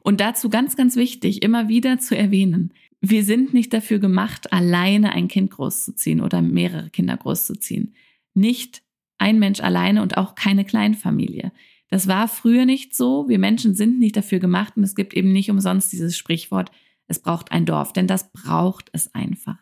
Und 0.00 0.20
dazu 0.20 0.48
ganz, 0.48 0.76
ganz 0.76 0.94
wichtig, 0.94 1.42
immer 1.42 1.68
wieder 1.68 1.98
zu 1.98 2.16
erwähnen, 2.16 2.72
wir 3.00 3.24
sind 3.24 3.52
nicht 3.52 3.74
dafür 3.74 3.98
gemacht, 3.98 4.52
alleine 4.52 5.10
ein 5.12 5.26
Kind 5.26 5.50
großzuziehen 5.50 6.20
oder 6.20 6.40
mehrere 6.40 6.88
Kinder 6.90 7.16
großzuziehen. 7.16 7.96
Nicht 8.32 8.82
ein 9.18 9.40
Mensch 9.40 9.58
alleine 9.58 10.02
und 10.02 10.18
auch 10.18 10.36
keine 10.36 10.64
Kleinfamilie. 10.64 11.50
Das 11.88 12.06
war 12.06 12.28
früher 12.28 12.64
nicht 12.64 12.94
so. 12.94 13.28
Wir 13.28 13.40
Menschen 13.40 13.74
sind 13.74 13.98
nicht 13.98 14.16
dafür 14.16 14.38
gemacht 14.38 14.76
und 14.76 14.84
es 14.84 14.94
gibt 14.94 15.12
eben 15.12 15.32
nicht 15.32 15.50
umsonst 15.50 15.92
dieses 15.92 16.16
Sprichwort, 16.16 16.70
es 17.08 17.18
braucht 17.18 17.50
ein 17.50 17.66
Dorf, 17.66 17.92
denn 17.92 18.06
das 18.06 18.30
braucht 18.30 18.88
es 18.92 19.12
einfach. 19.16 19.58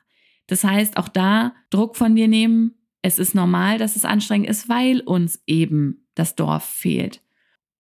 Das 0.49 0.65
heißt, 0.65 0.99
auch 0.99 1.09
da 1.09 1.55
Druck 1.71 1.97
von 1.97 2.15
dir 2.15 2.29
nehmen. 2.29 2.75
Es 3.01 3.19
ist 3.19 3.35
normal, 3.35 3.79
dass 3.79 3.97
es 3.97 4.05
anstrengend 4.05 4.51
ist, 4.51 4.69
weil 4.69 5.01
uns 5.01 5.43
eben 5.47 6.07
das 6.15 6.37
Dorf 6.37 6.65
fehlt. 6.65 7.23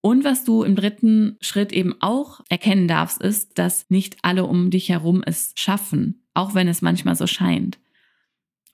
Und 0.09 0.25
was 0.25 0.43
du 0.43 0.63
im 0.63 0.75
dritten 0.75 1.37
Schritt 1.43 1.71
eben 1.71 1.95
auch 2.01 2.41
erkennen 2.49 2.89
darfst, 2.89 3.21
ist, 3.21 3.59
dass 3.59 3.85
nicht 3.91 4.17
alle 4.23 4.47
um 4.47 4.71
dich 4.71 4.89
herum 4.89 5.23
es 5.23 5.53
schaffen, 5.55 6.25
auch 6.33 6.55
wenn 6.55 6.67
es 6.67 6.81
manchmal 6.81 7.15
so 7.15 7.27
scheint. 7.27 7.79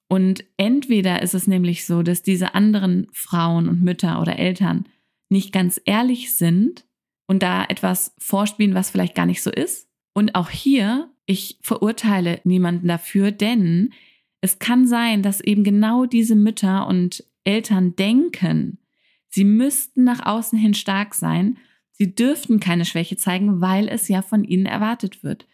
Und 0.07 0.45
entweder 0.59 1.23
ist 1.23 1.35
es 1.35 1.49
nämlich 1.49 1.87
so, 1.87 2.05
dass 2.05 2.23
diese 2.23 2.55
anderen 2.55 3.09
Frauen 3.11 3.69
und 3.69 3.83
Mütter 3.83 4.21
oder 4.21 4.39
Eltern 4.39 4.85
nicht 5.29 5.53
ganz 5.53 5.81
ehrlich 5.85 6.37
sind 6.37 6.87
und 7.27 7.43
da 7.43 7.65
etwas 7.65 8.15
vorspielen, 8.17 8.77
was 8.77 8.91
vielleicht 8.91 9.17
gar 9.17 9.27
nicht 9.27 9.43
so 9.43 9.51
ist. 9.51 9.89
Und 10.13 10.37
auch 10.37 10.51
hier, 10.51 11.11
ich 11.27 11.59
verurteile 11.63 12.43
niemanden 12.45 12.87
dafür, 12.87 13.33
denn 13.33 13.93
es 14.41 14.61
kann 14.61 14.87
sein, 14.87 15.23
dass 15.23 15.41
eben 15.41 15.65
genau 15.65 16.07
diese 16.07 16.37
Mütter 16.37 16.87
und 16.87 17.25
Eltern 17.43 17.97
denken, 17.97 18.79
sie 19.35 19.45
müssten 19.45 20.05
nach 20.05 20.25
außen 20.25 20.59
hin 20.59 20.75
stark 20.75 21.15
sein, 21.15 21.59
sie 21.93 22.15
dürften 22.15 22.61
keine 22.61 22.85
Schwäche 22.85 23.17
zeigen, 23.17 23.61
weil 23.61 23.89
es 23.89 24.09
ja 24.09 24.23
von 24.23 24.45
ihnen 24.45 24.67
erwartet 24.67 25.23
wird. 25.23 25.47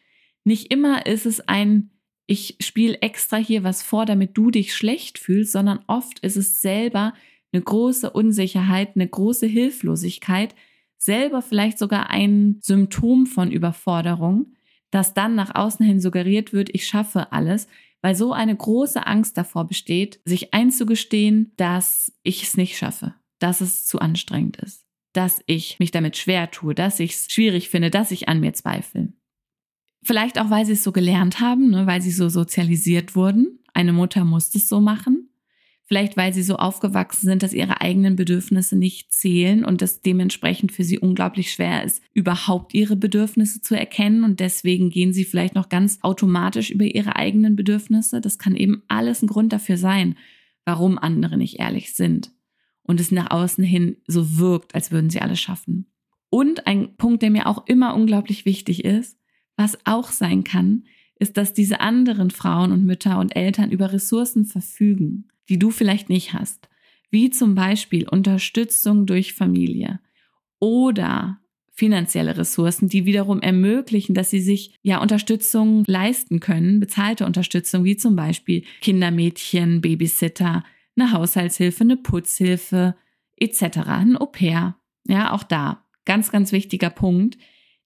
Nicht 0.45 0.73
immer 0.73 1.07
ist 1.07 1.27
es 1.27 1.41
ein 1.49 1.91
ich 2.31 2.55
spiele 2.61 3.03
extra 3.03 3.39
hier 3.39 3.65
was 3.65 3.83
vor, 3.83 4.07
damit 4.07 4.39
du 4.39 4.53
dich 4.53 4.73
schlecht 4.73 5.19
fühlst, 5.19 5.51
sondern 5.51 5.81
oft 5.89 6.21
ist 6.21 6.37
es 6.37 6.61
selber 6.61 7.13
eine 7.53 7.61
große 7.61 8.09
Unsicherheit, 8.09 8.91
eine 8.95 9.09
große 9.09 9.49
Hilflosigkeit, 9.49 10.55
selber 10.97 11.43
vielleicht 11.43 11.77
sogar 11.77 12.09
ein 12.09 12.61
Symptom 12.63 13.27
von 13.27 13.51
Überforderung, 13.51 14.55
das 14.93 15.13
dann 15.13 15.35
nach 15.35 15.57
außen 15.57 15.85
hin 15.85 16.01
suggeriert 16.01 16.53
wird, 16.53 16.73
ich 16.73 16.87
schaffe 16.87 17.33
alles, 17.33 17.67
weil 18.01 18.15
so 18.15 18.33
eine 18.33 18.55
große 18.55 19.05
Angst 19.05 19.37
davor 19.37 19.67
besteht, 19.67 20.21
sich 20.25 20.55
einzugestehen, 20.55 21.51
dass 21.57 22.13
ich 22.23 22.45
es 22.45 22.57
nicht 22.57 22.79
schaffe, 22.79 23.17
dass 23.41 23.61
es 23.61 23.85
zu 23.85 23.99
anstrengend 23.99 24.59
ist, 24.59 24.87
dass 25.13 25.43
ich 25.47 25.81
mich 25.81 25.91
damit 25.91 26.17
schwer 26.17 26.51
tue, 26.51 26.75
dass 26.75 27.01
ich 27.01 27.15
es 27.15 27.27
schwierig 27.31 27.69
finde, 27.69 27.91
dass 27.91 28.13
ich 28.13 28.29
an 28.29 28.39
mir 28.39 28.53
zweifle. 28.53 29.13
Vielleicht 30.03 30.41
auch, 30.41 30.51
weil 30.51 30.65
sie 30.65 30.73
es 30.73 30.85
so 30.85 30.93
gelernt 30.93 31.41
haben, 31.41 31.71
ne, 31.71 31.87
weil 31.87 32.01
sie 32.01 32.13
so 32.13 32.29
sozialisiert 32.29 33.15
wurden. 33.15 33.59
Eine 33.75 33.93
Mutter 33.93 34.25
muss 34.25 34.55
es 34.55 34.69
so 34.69 34.81
machen. 34.81 35.27
Vielleicht, 35.85 36.17
weil 36.17 36.33
sie 36.33 36.45
so 36.45 36.55
aufgewachsen 36.55 37.27
sind, 37.27 37.43
dass 37.43 37.53
ihre 37.53 37.81
eigenen 37.81 38.15
Bedürfnisse 38.15 38.77
nicht 38.77 39.13
zählen 39.13 39.65
und 39.65 39.83
es 39.83 40.01
dementsprechend 40.01 40.71
für 40.71 40.85
sie 40.85 41.01
unglaublich 41.01 41.51
schwer 41.51 41.83
ist, 41.83 42.01
überhaupt 42.15 42.75
ihre 42.75 42.95
Bedürfnisse 42.95 43.61
zu 43.61 43.77
erkennen. 43.77 44.23
Und 44.23 44.39
deswegen 44.39 44.91
gehen 44.91 45.13
sie 45.13 45.25
vielleicht 45.25 45.57
noch 45.57 45.69
ganz 45.69 45.99
automatisch 46.03 46.71
über 46.71 46.85
ihre 46.85 47.17
eigenen 47.17 47.57
Bedürfnisse. 47.57 48.21
Das 48.21 48.39
kann 48.39 48.55
eben 48.55 48.85
alles 48.87 49.21
ein 49.21 49.27
Grund 49.27 49.53
dafür 49.53 49.77
sein, 49.77 50.17
warum 50.65 50.97
andere 50.97 51.37
nicht 51.37 51.59
ehrlich 51.59 51.93
sind. 51.93 52.31
Und 52.91 52.99
es 52.99 53.13
nach 53.13 53.31
außen 53.31 53.63
hin 53.63 53.99
so 54.09 54.37
wirkt, 54.37 54.75
als 54.75 54.91
würden 54.91 55.11
sie 55.11 55.21
alles 55.21 55.39
schaffen. 55.39 55.87
Und 56.29 56.67
ein 56.67 56.97
Punkt, 56.97 57.23
der 57.23 57.31
mir 57.31 57.47
auch 57.47 57.69
immer 57.69 57.95
unglaublich 57.95 58.45
wichtig 58.45 58.85
ist, 58.85 59.17
was 59.55 59.79
auch 59.85 60.11
sein 60.11 60.43
kann, 60.43 60.83
ist, 61.15 61.37
dass 61.37 61.53
diese 61.53 61.79
anderen 61.79 62.33
Frauen 62.33 62.73
und 62.73 62.85
Mütter 62.85 63.21
und 63.21 63.37
Eltern 63.37 63.71
über 63.71 63.93
Ressourcen 63.93 64.45
verfügen, 64.45 65.29
die 65.49 65.57
du 65.57 65.71
vielleicht 65.71 66.09
nicht 66.09 66.33
hast, 66.33 66.69
wie 67.13 67.31
zum 67.31 67.55
Beispiel 67.55 68.09
Unterstützung 68.09 69.07
durch 69.07 69.35
Familie 69.35 70.01
oder 70.59 71.39
finanzielle 71.73 72.37
Ressourcen, 72.37 72.89
die 72.89 73.05
wiederum 73.05 73.41
ermöglichen, 73.41 74.17
dass 74.17 74.31
sie 74.31 74.41
sich 74.41 74.75
ja 74.83 75.01
Unterstützung 75.01 75.85
leisten 75.87 76.41
können, 76.41 76.81
bezahlte 76.81 77.25
Unterstützung, 77.25 77.85
wie 77.85 77.97
zum 77.97 78.17
Beispiel 78.17 78.65
Kindermädchen, 78.81 79.81
Babysitter, 79.81 80.65
eine 81.01 81.13
Haushaltshilfe, 81.13 81.83
eine 81.83 81.97
Putzhilfe 81.97 82.97
etc., 83.37 83.79
ein 83.87 84.17
Au-pair. 84.17 84.77
Ja, 85.07 85.33
auch 85.33 85.43
da 85.43 85.85
ganz, 86.05 86.31
ganz 86.31 86.53
wichtiger 86.53 86.91
Punkt 86.91 87.39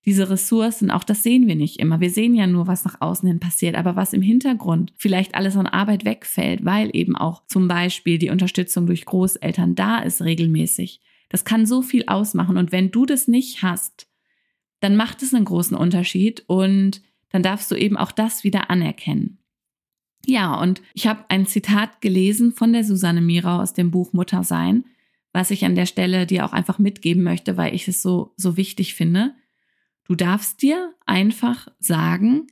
diese 0.04 0.28
Ressourcen, 0.28 0.90
auch 0.90 1.04
das 1.04 1.22
sehen 1.22 1.46
wir 1.46 1.56
nicht 1.56 1.80
immer. 1.80 2.00
Wir 2.00 2.10
sehen 2.10 2.34
ja 2.34 2.46
nur, 2.46 2.66
was 2.66 2.84
nach 2.84 3.00
außen 3.00 3.26
hin 3.26 3.40
passiert, 3.40 3.74
aber 3.74 3.96
was 3.96 4.12
im 4.12 4.20
Hintergrund 4.20 4.92
vielleicht 4.96 5.34
alles 5.34 5.56
an 5.56 5.66
Arbeit 5.66 6.04
wegfällt, 6.04 6.64
weil 6.64 6.90
eben 6.92 7.16
auch 7.16 7.46
zum 7.46 7.68
Beispiel 7.68 8.18
die 8.18 8.30
Unterstützung 8.30 8.86
durch 8.86 9.06
Großeltern 9.06 9.74
da 9.74 10.00
ist 10.00 10.22
regelmäßig. 10.22 11.00
Das 11.30 11.44
kann 11.44 11.64
so 11.64 11.80
viel 11.80 12.04
ausmachen. 12.06 12.58
Und 12.58 12.70
wenn 12.70 12.90
du 12.90 13.06
das 13.06 13.28
nicht 13.28 13.62
hast, 13.62 14.06
dann 14.80 14.94
macht 14.94 15.22
es 15.22 15.32
einen 15.32 15.46
großen 15.46 15.76
Unterschied 15.76 16.44
und 16.46 17.00
dann 17.30 17.42
darfst 17.42 17.70
du 17.70 17.74
eben 17.74 17.96
auch 17.96 18.12
das 18.12 18.44
wieder 18.44 18.70
anerkennen. 18.70 19.38
Ja, 20.26 20.60
und 20.60 20.82
ich 20.94 21.06
habe 21.06 21.24
ein 21.28 21.46
Zitat 21.46 22.00
gelesen 22.00 22.52
von 22.52 22.72
der 22.72 22.84
Susanne 22.84 23.20
Mirau 23.20 23.60
aus 23.60 23.72
dem 23.72 23.90
Buch 23.90 24.12
Muttersein, 24.12 24.84
was 25.32 25.50
ich 25.50 25.64
an 25.64 25.74
der 25.74 25.86
Stelle 25.86 26.26
dir 26.26 26.44
auch 26.44 26.52
einfach 26.52 26.78
mitgeben 26.78 27.22
möchte, 27.22 27.56
weil 27.56 27.74
ich 27.74 27.88
es 27.88 28.02
so, 28.02 28.32
so 28.36 28.56
wichtig 28.56 28.94
finde. 28.94 29.34
Du 30.04 30.14
darfst 30.14 30.62
dir 30.62 30.94
einfach 31.06 31.68
sagen, 31.78 32.46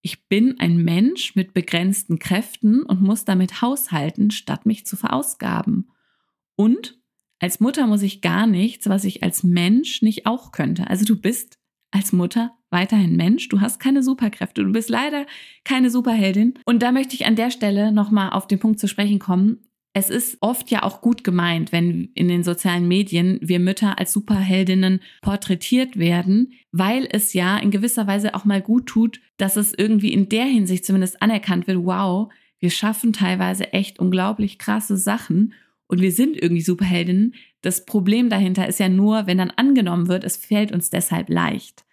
ich 0.00 0.28
bin 0.28 0.58
ein 0.60 0.76
Mensch 0.76 1.34
mit 1.34 1.54
begrenzten 1.54 2.18
Kräften 2.18 2.82
und 2.82 3.02
muss 3.02 3.24
damit 3.24 3.60
haushalten, 3.60 4.30
statt 4.30 4.66
mich 4.66 4.86
zu 4.86 4.96
verausgaben. 4.96 5.90
Und 6.54 6.98
als 7.40 7.60
Mutter 7.60 7.86
muss 7.86 8.02
ich 8.02 8.20
gar 8.20 8.46
nichts, 8.46 8.88
was 8.88 9.04
ich 9.04 9.22
als 9.22 9.42
Mensch 9.42 10.02
nicht 10.02 10.26
auch 10.26 10.52
könnte. 10.52 10.88
Also 10.88 11.04
du 11.04 11.16
bist 11.20 11.58
als 11.90 12.12
Mutter 12.12 12.57
weiterhin 12.70 13.16
Mensch, 13.16 13.48
du 13.48 13.60
hast 13.60 13.80
keine 13.80 14.02
Superkräfte, 14.02 14.64
du 14.64 14.72
bist 14.72 14.88
leider 14.88 15.26
keine 15.64 15.90
Superheldin. 15.90 16.54
Und 16.64 16.82
da 16.82 16.92
möchte 16.92 17.14
ich 17.14 17.26
an 17.26 17.36
der 17.36 17.50
Stelle 17.50 17.92
nochmal 17.92 18.30
auf 18.30 18.46
den 18.46 18.58
Punkt 18.58 18.80
zu 18.80 18.88
sprechen 18.88 19.18
kommen 19.18 19.68
es 19.98 20.10
ist 20.10 20.38
oft 20.40 20.70
ja 20.70 20.82
auch 20.82 21.00
gut 21.00 21.24
gemeint, 21.24 21.72
wenn 21.72 22.10
in 22.14 22.28
den 22.28 22.44
sozialen 22.44 22.86
Medien 22.86 23.38
wir 23.42 23.58
Mütter 23.58 23.98
als 23.98 24.12
Superheldinnen 24.12 25.00
porträtiert 25.22 25.98
werden, 25.98 26.52
weil 26.70 27.08
es 27.10 27.32
ja 27.32 27.58
in 27.58 27.70
gewisser 27.70 28.06
Weise 28.06 28.34
auch 28.34 28.44
mal 28.44 28.62
gut 28.62 28.86
tut, 28.86 29.20
dass 29.38 29.56
es 29.56 29.74
irgendwie 29.74 30.12
in 30.12 30.28
der 30.28 30.44
Hinsicht 30.44 30.84
zumindest 30.84 31.20
anerkannt 31.22 31.66
wird, 31.66 31.84
wow, 31.84 32.30
wir 32.60 32.70
schaffen 32.70 33.12
teilweise 33.12 33.72
echt 33.72 33.98
unglaublich 33.98 34.58
krasse 34.58 34.96
Sachen 34.96 35.54
und 35.86 36.00
wir 36.00 36.12
sind 36.12 36.36
irgendwie 36.40 36.62
Superheldinnen. 36.62 37.34
Das 37.62 37.84
Problem 37.84 38.28
dahinter 38.28 38.68
ist 38.68 38.78
ja 38.78 38.88
nur, 38.88 39.26
wenn 39.26 39.38
dann 39.38 39.50
angenommen 39.50 40.08
wird, 40.08 40.22
es 40.22 40.36
fällt 40.36 40.70
uns 40.70 40.90
deshalb 40.90 41.28
leicht. 41.28 41.84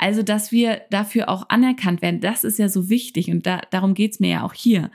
Also, 0.00 0.22
dass 0.22 0.50
wir 0.50 0.80
dafür 0.88 1.28
auch 1.28 1.50
anerkannt 1.50 2.00
werden, 2.00 2.22
das 2.22 2.42
ist 2.42 2.58
ja 2.58 2.70
so 2.70 2.88
wichtig 2.88 3.30
und 3.30 3.44
da, 3.44 3.60
darum 3.70 3.92
geht's 3.92 4.18
mir 4.18 4.30
ja 4.30 4.42
auch 4.44 4.54
hier. 4.54 4.90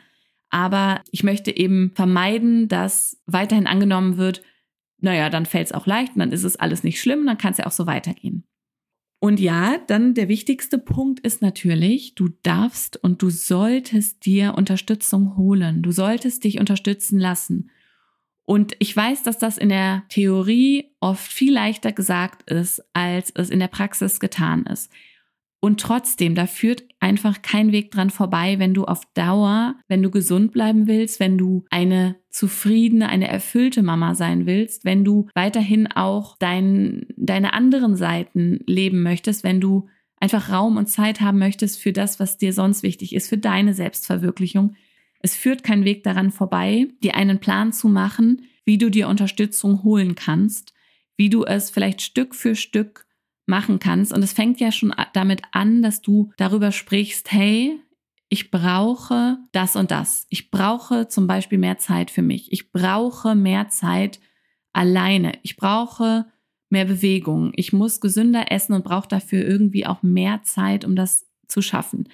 Aber 0.50 1.02
ich 1.12 1.24
möchte 1.24 1.56
eben 1.56 1.92
vermeiden, 1.94 2.68
dass 2.70 3.22
weiterhin 3.28 3.68
angenommen 3.68 4.18
wird, 4.18 4.42
naja, 5.00 5.30
dann 5.30 5.46
fällt 5.46 5.68
es 5.68 5.74
auch 5.74 5.86
leicht 5.86 6.14
und 6.16 6.22
dann 6.22 6.32
ist 6.32 6.44
es 6.44 6.56
alles 6.56 6.84
nicht 6.84 7.00
schlimm, 7.00 7.24
dann 7.28 7.38
kann 7.38 7.52
es 7.52 7.60
ja 7.60 7.68
auch 7.68 7.72
so 7.72 7.86
weitergehen. 7.86 8.46
Und 9.20 9.40
ja, 9.40 9.78
dann 9.86 10.16
der 10.16 10.28
wichtigste 10.28 10.80
Punkt 10.80 11.20
ist 11.20 11.40
natürlich, 11.40 12.16
du 12.16 12.30
darfst 12.42 12.98
und 12.98 13.22
du 13.22 13.30
solltest 13.30 14.26
dir 14.26 14.56
Unterstützung 14.56 15.38
holen. 15.38 15.84
Du 15.84 15.92
solltest 15.92 16.44
dich 16.44 16.60
unterstützen 16.60 17.20
lassen. 17.20 17.70
Und 18.46 18.76
ich 18.80 18.96
weiß, 18.96 19.24
dass 19.24 19.40
das 19.40 19.58
in 19.58 19.70
der 19.70 20.04
Theorie 20.10 20.92
oft 21.00 21.32
viel 21.32 21.54
leichter 21.54 21.92
gesagt 21.92 22.50
ist, 22.50 22.84
als 22.94 23.32
es 23.32 23.50
in 23.50 23.60
der 23.60 23.68
Praxis 23.68 24.20
getan 24.20 24.66
ist. 24.66 24.92
Und 25.60 25.80
trotzdem, 25.80 26.36
da 26.36 26.46
führt 26.46 26.84
einfach 27.00 27.42
kein 27.42 27.72
Weg 27.72 27.90
dran 27.90 28.12
vorbei, 28.12 28.60
wenn 28.60 28.76
du 28.76 28.86
auf 28.86 29.02
Dauer, 29.16 29.76
wenn 29.88 30.04
du 30.04 30.12
gesund 30.12 30.52
bleiben 30.52 30.86
willst, 30.86 31.20
wenn 31.20 31.40
du 31.40 31.66
eine 31.72 32.18
zufriedene, 32.30 33.10
eine 33.10 33.28
erfüllte 33.28 33.82
Mama 33.82 34.14
sein 34.14 34.46
willst, 34.46 34.86
wenn 34.86 35.04
du 35.04 35.28
weiterhin 35.34 35.88
auch 35.88 36.38
dein, 36.38 37.08
deine 37.18 37.54
anderen 37.54 37.96
Seiten 37.96 38.60
leben 38.68 39.02
möchtest, 39.02 39.44
wenn 39.44 39.60
du 39.60 39.88
einfach 40.20 40.52
Raum 40.52 40.78
und 40.78 40.86
Zeit 40.86 41.20
haben 41.20 41.40
möchtest 41.40 41.80
für 41.80 41.94
das, 41.94 42.20
was 42.20 42.38
dir 42.38 42.54
sonst 42.54 42.84
wichtig 42.84 43.16
ist, 43.16 43.28
für 43.28 43.40
deine 43.40 43.74
Selbstverwirklichung. 43.74 44.76
Es 45.26 45.36
führt 45.36 45.64
kein 45.64 45.86
Weg 45.86 46.04
daran 46.04 46.30
vorbei, 46.30 46.88
dir 47.02 47.16
einen 47.16 47.40
Plan 47.40 47.74
zu 47.74 47.88
machen, 47.88 48.44
wie 48.64 48.78
du 48.78 48.92
dir 48.92 49.08
Unterstützung 49.08 49.82
holen 49.82 50.14
kannst, 50.14 50.76
wie 51.18 51.32
du 51.32 51.46
es 51.46 51.72
vielleicht 51.72 52.04
Stück 52.04 52.36
für 52.36 52.56
Stück 52.56 53.08
machen 53.48 53.80
kannst. 53.80 54.14
Und 54.14 54.22
es 54.22 54.34
fängt 54.34 54.60
ja 54.60 54.72
schon 54.72 54.94
damit 55.14 55.42
an, 55.52 55.82
dass 55.82 56.04
du 56.04 56.32
darüber 56.38 56.72
sprichst, 56.72 57.32
hey, 57.32 57.80
ich 58.30 58.52
brauche 58.52 59.40
das 59.52 59.76
und 59.76 59.90
das. 59.90 60.28
Ich 60.30 60.52
brauche 60.52 61.08
zum 61.08 61.26
Beispiel 61.26 61.58
mehr 61.58 61.80
Zeit 61.80 62.12
für 62.12 62.22
mich. 62.22 62.54
Ich 62.54 62.72
brauche 62.72 63.34
mehr 63.34 63.70
Zeit 63.70 64.20
alleine. 64.74 65.32
Ich 65.42 65.58
brauche 65.58 66.28
mehr 66.70 66.86
Bewegung. 66.86 67.52
Ich 67.56 67.74
muss 67.74 68.00
gesünder 68.00 68.52
essen 68.52 68.74
und 68.74 68.86
brauche 68.86 69.08
dafür 69.08 69.44
irgendwie 69.44 69.88
auch 69.88 70.04
mehr 70.04 70.44
Zeit, 70.44 70.86
um 70.86 70.96
das 70.96 71.26
zu 71.48 71.64
schaffen. 71.64 72.10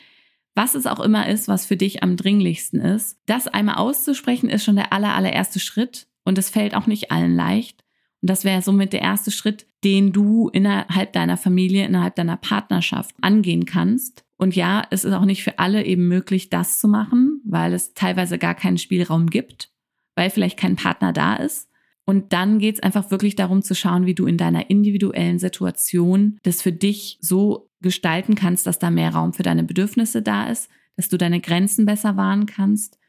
Was 0.55 0.75
es 0.75 0.85
auch 0.85 0.99
immer 0.99 1.27
ist, 1.27 1.47
was 1.47 1.65
für 1.65 1.77
dich 1.77 2.03
am 2.03 2.17
dringlichsten 2.17 2.81
ist, 2.81 3.19
das 3.25 3.47
einmal 3.47 3.75
auszusprechen, 3.75 4.49
ist 4.49 4.63
schon 4.63 4.75
der 4.75 4.91
aller, 4.91 5.15
allererste 5.15 5.59
Schritt. 5.59 6.07
Und 6.23 6.37
es 6.37 6.49
fällt 6.49 6.75
auch 6.75 6.87
nicht 6.87 7.11
allen 7.11 7.35
leicht. 7.35 7.83
Und 8.21 8.29
das 8.29 8.43
wäre 8.43 8.61
somit 8.61 8.93
der 8.93 9.01
erste 9.01 9.31
Schritt, 9.31 9.65
den 9.83 10.11
du 10.11 10.49
innerhalb 10.49 11.13
deiner 11.13 11.37
Familie, 11.37 11.85
innerhalb 11.85 12.15
deiner 12.15 12.37
Partnerschaft 12.37 13.15
angehen 13.21 13.65
kannst. 13.65 14.23
Und 14.37 14.55
ja, 14.55 14.83
es 14.91 15.03
ist 15.03 15.13
auch 15.13 15.25
nicht 15.25 15.43
für 15.43 15.57
alle 15.57 15.83
eben 15.85 16.07
möglich, 16.07 16.49
das 16.49 16.79
zu 16.79 16.87
machen, 16.87 17.41
weil 17.45 17.73
es 17.73 17.93
teilweise 17.93 18.37
gar 18.37 18.53
keinen 18.53 18.77
Spielraum 18.77 19.27
gibt, 19.27 19.71
weil 20.15 20.29
vielleicht 20.29 20.59
kein 20.59 20.75
Partner 20.75 21.13
da 21.13 21.35
ist. 21.35 21.70
Und 22.11 22.33
dann 22.33 22.59
geht 22.59 22.75
es 22.75 22.83
einfach 22.83 23.09
wirklich 23.09 23.37
darum 23.37 23.61
zu 23.61 23.73
schauen, 23.73 24.05
wie 24.05 24.13
du 24.13 24.25
in 24.25 24.35
deiner 24.35 24.69
individuellen 24.69 25.39
Situation 25.39 26.37
das 26.43 26.61
für 26.61 26.73
dich 26.73 27.17
so 27.21 27.69
gestalten 27.79 28.35
kannst, 28.35 28.67
dass 28.67 28.79
da 28.79 28.91
mehr 28.91 29.11
Raum 29.11 29.31
für 29.31 29.43
deine 29.43 29.63
Bedürfnisse 29.63 30.21
da 30.21 30.47
ist, 30.47 30.69
dass 30.97 31.07
du 31.07 31.17
deine 31.17 31.39
Grenzen 31.39 31.85
besser 31.85 32.17
wahren 32.17 32.47
kannst, 32.47 32.99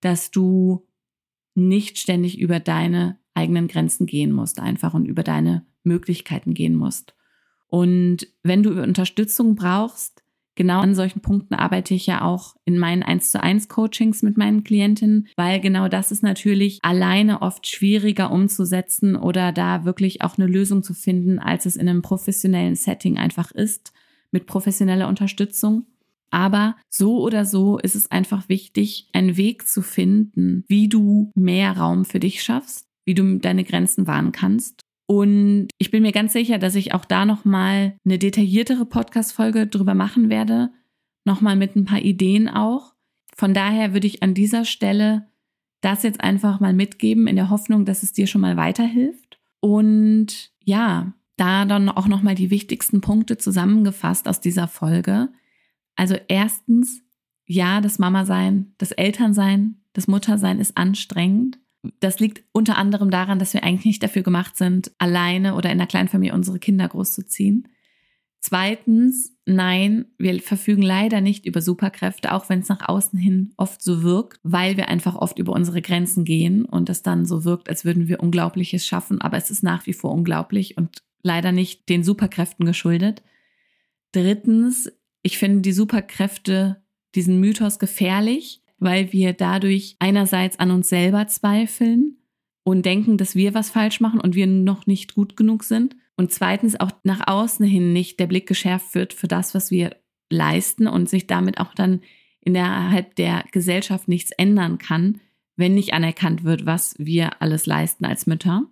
dass 0.00 0.30
du 0.30 0.86
nicht 1.56 1.98
ständig 1.98 2.38
über 2.38 2.60
deine 2.60 3.18
eigenen 3.34 3.66
Grenzen 3.66 4.06
gehen 4.06 4.30
musst, 4.30 4.60
einfach 4.60 4.94
und 4.94 5.06
über 5.06 5.24
deine 5.24 5.66
Möglichkeiten 5.82 6.54
gehen 6.54 6.76
musst. 6.76 7.16
Und 7.66 8.28
wenn 8.44 8.62
du 8.62 8.80
Unterstützung 8.80 9.56
brauchst, 9.56 10.21
genau 10.54 10.80
an 10.80 10.94
solchen 10.94 11.20
Punkten 11.20 11.54
arbeite 11.54 11.94
ich 11.94 12.06
ja 12.06 12.22
auch 12.22 12.56
in 12.64 12.78
meinen 12.78 13.02
1 13.02 13.30
zu 13.30 13.42
1 13.42 13.68
Coachings 13.68 14.22
mit 14.22 14.36
meinen 14.36 14.64
Klientinnen, 14.64 15.28
weil 15.36 15.60
genau 15.60 15.88
das 15.88 16.12
ist 16.12 16.22
natürlich 16.22 16.78
alleine 16.82 17.42
oft 17.42 17.66
schwieriger 17.66 18.30
umzusetzen 18.30 19.16
oder 19.16 19.52
da 19.52 19.84
wirklich 19.84 20.22
auch 20.22 20.38
eine 20.38 20.46
Lösung 20.46 20.82
zu 20.82 20.94
finden, 20.94 21.38
als 21.38 21.66
es 21.66 21.76
in 21.76 21.88
einem 21.88 22.02
professionellen 22.02 22.74
Setting 22.74 23.18
einfach 23.18 23.50
ist, 23.52 23.92
mit 24.30 24.46
professioneller 24.46 25.08
Unterstützung. 25.08 25.86
Aber 26.30 26.76
so 26.88 27.20
oder 27.20 27.44
so 27.44 27.78
ist 27.78 27.94
es 27.94 28.10
einfach 28.10 28.48
wichtig, 28.48 29.08
einen 29.12 29.36
Weg 29.36 29.68
zu 29.68 29.82
finden, 29.82 30.64
wie 30.66 30.88
du 30.88 31.30
mehr 31.34 31.76
Raum 31.76 32.06
für 32.06 32.20
dich 32.20 32.42
schaffst, 32.42 32.88
wie 33.04 33.14
du 33.14 33.38
deine 33.38 33.64
Grenzen 33.64 34.06
wahren 34.06 34.32
kannst. 34.32 34.81
Und 35.12 35.68
ich 35.76 35.90
bin 35.90 36.02
mir 36.02 36.12
ganz 36.12 36.32
sicher, 36.32 36.56
dass 36.56 36.74
ich 36.74 36.94
auch 36.94 37.04
da 37.04 37.26
nochmal 37.26 37.98
eine 38.02 38.18
detailliertere 38.18 38.86
Podcast-Folge 38.86 39.66
drüber 39.66 39.92
machen 39.92 40.30
werde. 40.30 40.70
Nochmal 41.26 41.54
mit 41.54 41.76
ein 41.76 41.84
paar 41.84 42.00
Ideen 42.00 42.48
auch. 42.48 42.94
Von 43.36 43.52
daher 43.52 43.92
würde 43.92 44.06
ich 44.06 44.22
an 44.22 44.32
dieser 44.32 44.64
Stelle 44.64 45.28
das 45.82 46.02
jetzt 46.02 46.22
einfach 46.22 46.60
mal 46.60 46.72
mitgeben, 46.72 47.26
in 47.26 47.36
der 47.36 47.50
Hoffnung, 47.50 47.84
dass 47.84 48.02
es 48.02 48.14
dir 48.14 48.26
schon 48.26 48.40
mal 48.40 48.56
weiterhilft. 48.56 49.38
Und 49.60 50.50
ja, 50.64 51.12
da 51.36 51.66
dann 51.66 51.90
auch 51.90 52.08
nochmal 52.08 52.34
die 52.34 52.50
wichtigsten 52.50 53.02
Punkte 53.02 53.36
zusammengefasst 53.36 54.26
aus 54.28 54.40
dieser 54.40 54.66
Folge. 54.66 55.28
Also 55.94 56.16
erstens, 56.28 57.02
ja, 57.44 57.82
das 57.82 57.98
Mama-Sein, 57.98 58.72
das 58.78 58.92
Elternsein, 58.92 59.82
das 59.92 60.08
Muttersein 60.08 60.58
ist 60.58 60.78
anstrengend. 60.78 61.58
Das 62.00 62.20
liegt 62.20 62.44
unter 62.52 62.76
anderem 62.76 63.10
daran, 63.10 63.38
dass 63.38 63.54
wir 63.54 63.64
eigentlich 63.64 63.86
nicht 63.86 64.02
dafür 64.02 64.22
gemacht 64.22 64.56
sind, 64.56 64.92
alleine 64.98 65.54
oder 65.54 65.70
in 65.70 65.78
einer 65.78 65.86
Kleinfamilie 65.86 66.34
unsere 66.34 66.58
Kinder 66.58 66.88
großzuziehen. 66.88 67.68
Zweitens, 68.44 69.36
nein, 69.46 70.06
wir 70.18 70.40
verfügen 70.40 70.82
leider 70.82 71.20
nicht 71.20 71.46
über 71.46 71.62
Superkräfte, 71.62 72.32
auch 72.32 72.48
wenn 72.48 72.58
es 72.58 72.68
nach 72.68 72.88
außen 72.88 73.16
hin 73.16 73.52
oft 73.56 73.80
so 73.80 74.02
wirkt, 74.02 74.40
weil 74.42 74.76
wir 74.76 74.88
einfach 74.88 75.14
oft 75.14 75.38
über 75.38 75.52
unsere 75.52 75.80
Grenzen 75.80 76.24
gehen 76.24 76.64
und 76.64 76.90
es 76.90 77.02
dann 77.02 77.24
so 77.24 77.44
wirkt, 77.44 77.68
als 77.68 77.84
würden 77.84 78.08
wir 78.08 78.20
Unglaubliches 78.20 78.84
schaffen, 78.84 79.20
aber 79.20 79.36
es 79.36 79.50
ist 79.50 79.62
nach 79.62 79.86
wie 79.86 79.92
vor 79.92 80.10
unglaublich 80.12 80.76
und 80.76 81.04
leider 81.22 81.52
nicht 81.52 81.88
den 81.88 82.02
Superkräften 82.02 82.66
geschuldet. 82.66 83.22
Drittens, 84.10 84.90
ich 85.22 85.38
finde 85.38 85.60
die 85.60 85.72
Superkräfte, 85.72 86.82
diesen 87.14 87.38
Mythos 87.38 87.78
gefährlich, 87.78 88.61
weil 88.82 89.12
wir 89.12 89.32
dadurch 89.32 89.96
einerseits 90.00 90.58
an 90.58 90.70
uns 90.70 90.88
selber 90.88 91.28
zweifeln 91.28 92.18
und 92.64 92.84
denken, 92.84 93.16
dass 93.16 93.36
wir 93.36 93.54
was 93.54 93.70
falsch 93.70 94.00
machen 94.00 94.20
und 94.20 94.34
wir 94.34 94.46
noch 94.46 94.86
nicht 94.86 95.14
gut 95.14 95.36
genug 95.36 95.64
sind. 95.64 95.96
Und 96.16 96.32
zweitens 96.32 96.78
auch 96.78 96.90
nach 97.04 97.26
außen 97.26 97.64
hin 97.64 97.92
nicht 97.92 98.20
der 98.20 98.26
Blick 98.26 98.46
geschärft 98.46 98.94
wird 98.94 99.12
für 99.12 99.28
das, 99.28 99.54
was 99.54 99.70
wir 99.70 99.96
leisten 100.30 100.86
und 100.86 101.08
sich 101.08 101.26
damit 101.26 101.58
auch 101.58 101.74
dann 101.74 102.00
innerhalb 102.40 103.14
der 103.14 103.44
Gesellschaft 103.52 104.08
nichts 104.08 104.32
ändern 104.32 104.78
kann, 104.78 105.20
wenn 105.56 105.74
nicht 105.74 105.94
anerkannt 105.94 106.44
wird, 106.44 106.66
was 106.66 106.94
wir 106.98 107.40
alles 107.40 107.66
leisten 107.66 108.04
als 108.04 108.26
Mütter. 108.26 108.64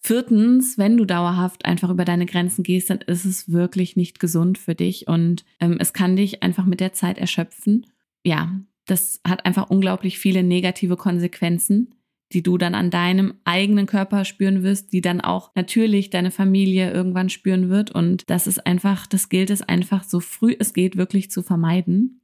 Viertens, 0.00 0.78
wenn 0.78 0.96
du 0.96 1.04
dauerhaft 1.04 1.64
einfach 1.64 1.90
über 1.90 2.04
deine 2.04 2.26
Grenzen 2.26 2.64
gehst, 2.64 2.90
dann 2.90 2.98
ist 3.02 3.24
es 3.24 3.52
wirklich 3.52 3.94
nicht 3.94 4.18
gesund 4.18 4.58
für 4.58 4.74
dich 4.74 5.06
und 5.06 5.44
ähm, 5.60 5.76
es 5.78 5.92
kann 5.92 6.16
dich 6.16 6.42
einfach 6.42 6.64
mit 6.64 6.80
der 6.80 6.92
Zeit 6.92 7.18
erschöpfen. 7.18 7.86
Ja, 8.24 8.52
das 8.86 9.20
hat 9.26 9.46
einfach 9.46 9.70
unglaublich 9.70 10.18
viele 10.18 10.42
negative 10.42 10.96
Konsequenzen, 10.96 11.94
die 12.32 12.42
du 12.42 12.58
dann 12.58 12.74
an 12.74 12.90
deinem 12.90 13.34
eigenen 13.44 13.86
Körper 13.86 14.24
spüren 14.24 14.62
wirst, 14.62 14.92
die 14.92 15.00
dann 15.00 15.20
auch 15.20 15.52
natürlich 15.54 16.10
deine 16.10 16.30
Familie 16.30 16.90
irgendwann 16.90 17.28
spüren 17.28 17.68
wird. 17.68 17.90
Und 17.90 18.28
das 18.30 18.46
ist 18.46 18.66
einfach, 18.66 19.06
das 19.06 19.28
gilt 19.28 19.50
es 19.50 19.62
einfach 19.62 20.04
so 20.04 20.20
früh 20.20 20.56
es 20.58 20.72
geht 20.72 20.96
wirklich 20.96 21.30
zu 21.30 21.42
vermeiden. 21.42 22.20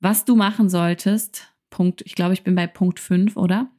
Was 0.00 0.24
du 0.24 0.36
machen 0.36 0.68
solltest, 0.68 1.54
Punkt, 1.70 2.02
ich 2.04 2.14
glaube, 2.14 2.34
ich 2.34 2.42
bin 2.42 2.54
bei 2.54 2.66
Punkt 2.66 3.00
5, 3.00 3.36
oder? 3.36 3.70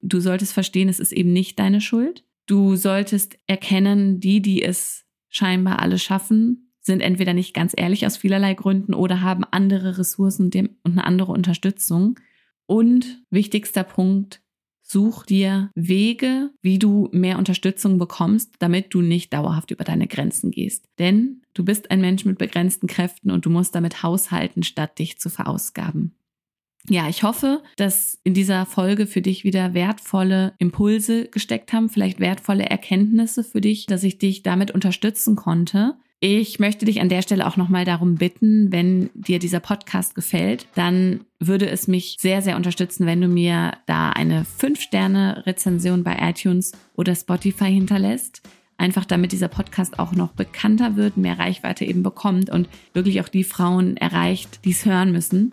Du 0.00 0.20
solltest 0.20 0.52
verstehen, 0.52 0.88
es 0.88 1.00
ist 1.00 1.12
eben 1.12 1.32
nicht 1.32 1.58
deine 1.58 1.80
Schuld. 1.80 2.24
Du 2.46 2.76
solltest 2.76 3.38
erkennen, 3.46 4.20
die, 4.20 4.42
die 4.42 4.62
es 4.62 5.06
scheinbar 5.28 5.78
alle 5.78 5.98
schaffen, 5.98 6.71
sind 6.82 7.00
entweder 7.00 7.32
nicht 7.32 7.54
ganz 7.54 7.72
ehrlich 7.76 8.06
aus 8.06 8.16
vielerlei 8.16 8.54
Gründen 8.54 8.92
oder 8.92 9.22
haben 9.22 9.44
andere 9.50 9.98
Ressourcen 9.98 10.50
und 10.82 10.92
eine 10.92 11.04
andere 11.04 11.32
Unterstützung. 11.32 12.18
Und 12.66 13.22
wichtigster 13.30 13.84
Punkt, 13.84 14.42
such 14.82 15.24
dir 15.24 15.70
Wege, 15.74 16.50
wie 16.60 16.78
du 16.78 17.08
mehr 17.12 17.38
Unterstützung 17.38 17.98
bekommst, 17.98 18.54
damit 18.58 18.92
du 18.94 19.00
nicht 19.00 19.32
dauerhaft 19.32 19.70
über 19.70 19.84
deine 19.84 20.06
Grenzen 20.06 20.50
gehst. 20.50 20.88
Denn 20.98 21.42
du 21.54 21.64
bist 21.64 21.90
ein 21.90 22.00
Mensch 22.00 22.24
mit 22.24 22.38
begrenzten 22.38 22.88
Kräften 22.88 23.30
und 23.30 23.46
du 23.46 23.50
musst 23.50 23.74
damit 23.74 24.02
haushalten, 24.02 24.62
statt 24.62 24.98
dich 24.98 25.18
zu 25.18 25.30
verausgaben. 25.30 26.14
Ja, 26.88 27.08
ich 27.08 27.22
hoffe, 27.22 27.62
dass 27.76 28.18
in 28.24 28.34
dieser 28.34 28.66
Folge 28.66 29.06
für 29.06 29.22
dich 29.22 29.44
wieder 29.44 29.72
wertvolle 29.72 30.52
Impulse 30.58 31.28
gesteckt 31.28 31.72
haben, 31.72 31.88
vielleicht 31.88 32.18
wertvolle 32.18 32.64
Erkenntnisse 32.64 33.44
für 33.44 33.60
dich, 33.60 33.86
dass 33.86 34.02
ich 34.02 34.18
dich 34.18 34.42
damit 34.42 34.72
unterstützen 34.72 35.36
konnte. 35.36 35.94
Ich 36.24 36.60
möchte 36.60 36.84
dich 36.84 37.00
an 37.00 37.08
der 37.08 37.20
Stelle 37.20 37.48
auch 37.48 37.56
nochmal 37.56 37.84
darum 37.84 38.14
bitten, 38.14 38.70
wenn 38.70 39.10
dir 39.12 39.40
dieser 39.40 39.58
Podcast 39.58 40.14
gefällt, 40.14 40.68
dann 40.76 41.24
würde 41.40 41.68
es 41.68 41.88
mich 41.88 42.16
sehr, 42.20 42.42
sehr 42.42 42.54
unterstützen, 42.54 43.06
wenn 43.06 43.20
du 43.20 43.26
mir 43.26 43.72
da 43.86 44.10
eine 44.10 44.46
5-Sterne-Rezension 44.60 46.04
bei 46.04 46.16
iTunes 46.20 46.74
oder 46.94 47.16
Spotify 47.16 47.72
hinterlässt. 47.72 48.40
Einfach 48.78 49.04
damit 49.04 49.32
dieser 49.32 49.48
Podcast 49.48 49.98
auch 49.98 50.12
noch 50.12 50.30
bekannter 50.30 50.94
wird, 50.94 51.16
mehr 51.16 51.40
Reichweite 51.40 51.84
eben 51.84 52.04
bekommt 52.04 52.50
und 52.50 52.68
wirklich 52.92 53.20
auch 53.20 53.28
die 53.28 53.42
Frauen 53.42 53.96
erreicht, 53.96 54.60
die 54.64 54.70
es 54.70 54.86
hören 54.86 55.10
müssen. 55.10 55.50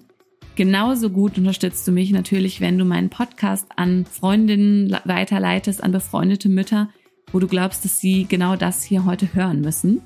Genauso 0.54 1.10
gut 1.10 1.36
unterstützt 1.40 1.88
du 1.88 1.92
mich 1.92 2.12
natürlich, 2.12 2.62
wenn 2.62 2.78
du 2.78 2.86
meinen 2.86 3.10
Podcast 3.10 3.66
an 3.76 4.06
Freundinnen 4.06 4.96
weiterleitest, 5.04 5.84
an 5.84 5.94
befreundete 5.94 6.48
Mütter, 6.48 6.90
wo 7.32 7.40
du 7.40 7.48
glaubst, 7.48 7.86
dass 7.86 8.00
sie 8.00 8.28
genau 8.30 8.56
das 8.56 8.84
hier 8.84 9.06
heute 9.06 9.34
hören 9.34 9.62
müssen. 9.62 10.02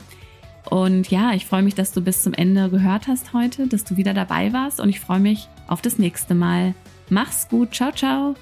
Und 0.70 1.10
ja, 1.10 1.34
ich 1.34 1.46
freue 1.46 1.62
mich, 1.62 1.76
dass 1.76 1.92
du 1.92 2.02
bis 2.02 2.24
zum 2.24 2.34
Ende 2.34 2.70
gehört 2.70 3.08
hast 3.08 3.34
heute, 3.34 3.68
dass 3.68 3.84
du 3.84 3.98
wieder 3.98 4.14
dabei 4.14 4.54
warst 4.54 4.80
und 4.80 4.90
ich 4.90 5.00
freue 5.00 5.20
mich 5.20 5.48
auf 5.68 5.82
das 5.82 6.00
nächste 6.00 6.36
Mal. 6.36 6.74
Mach's 7.10 7.48
gut, 7.50 7.74
ciao, 7.74 7.92
ciao. 7.92 8.36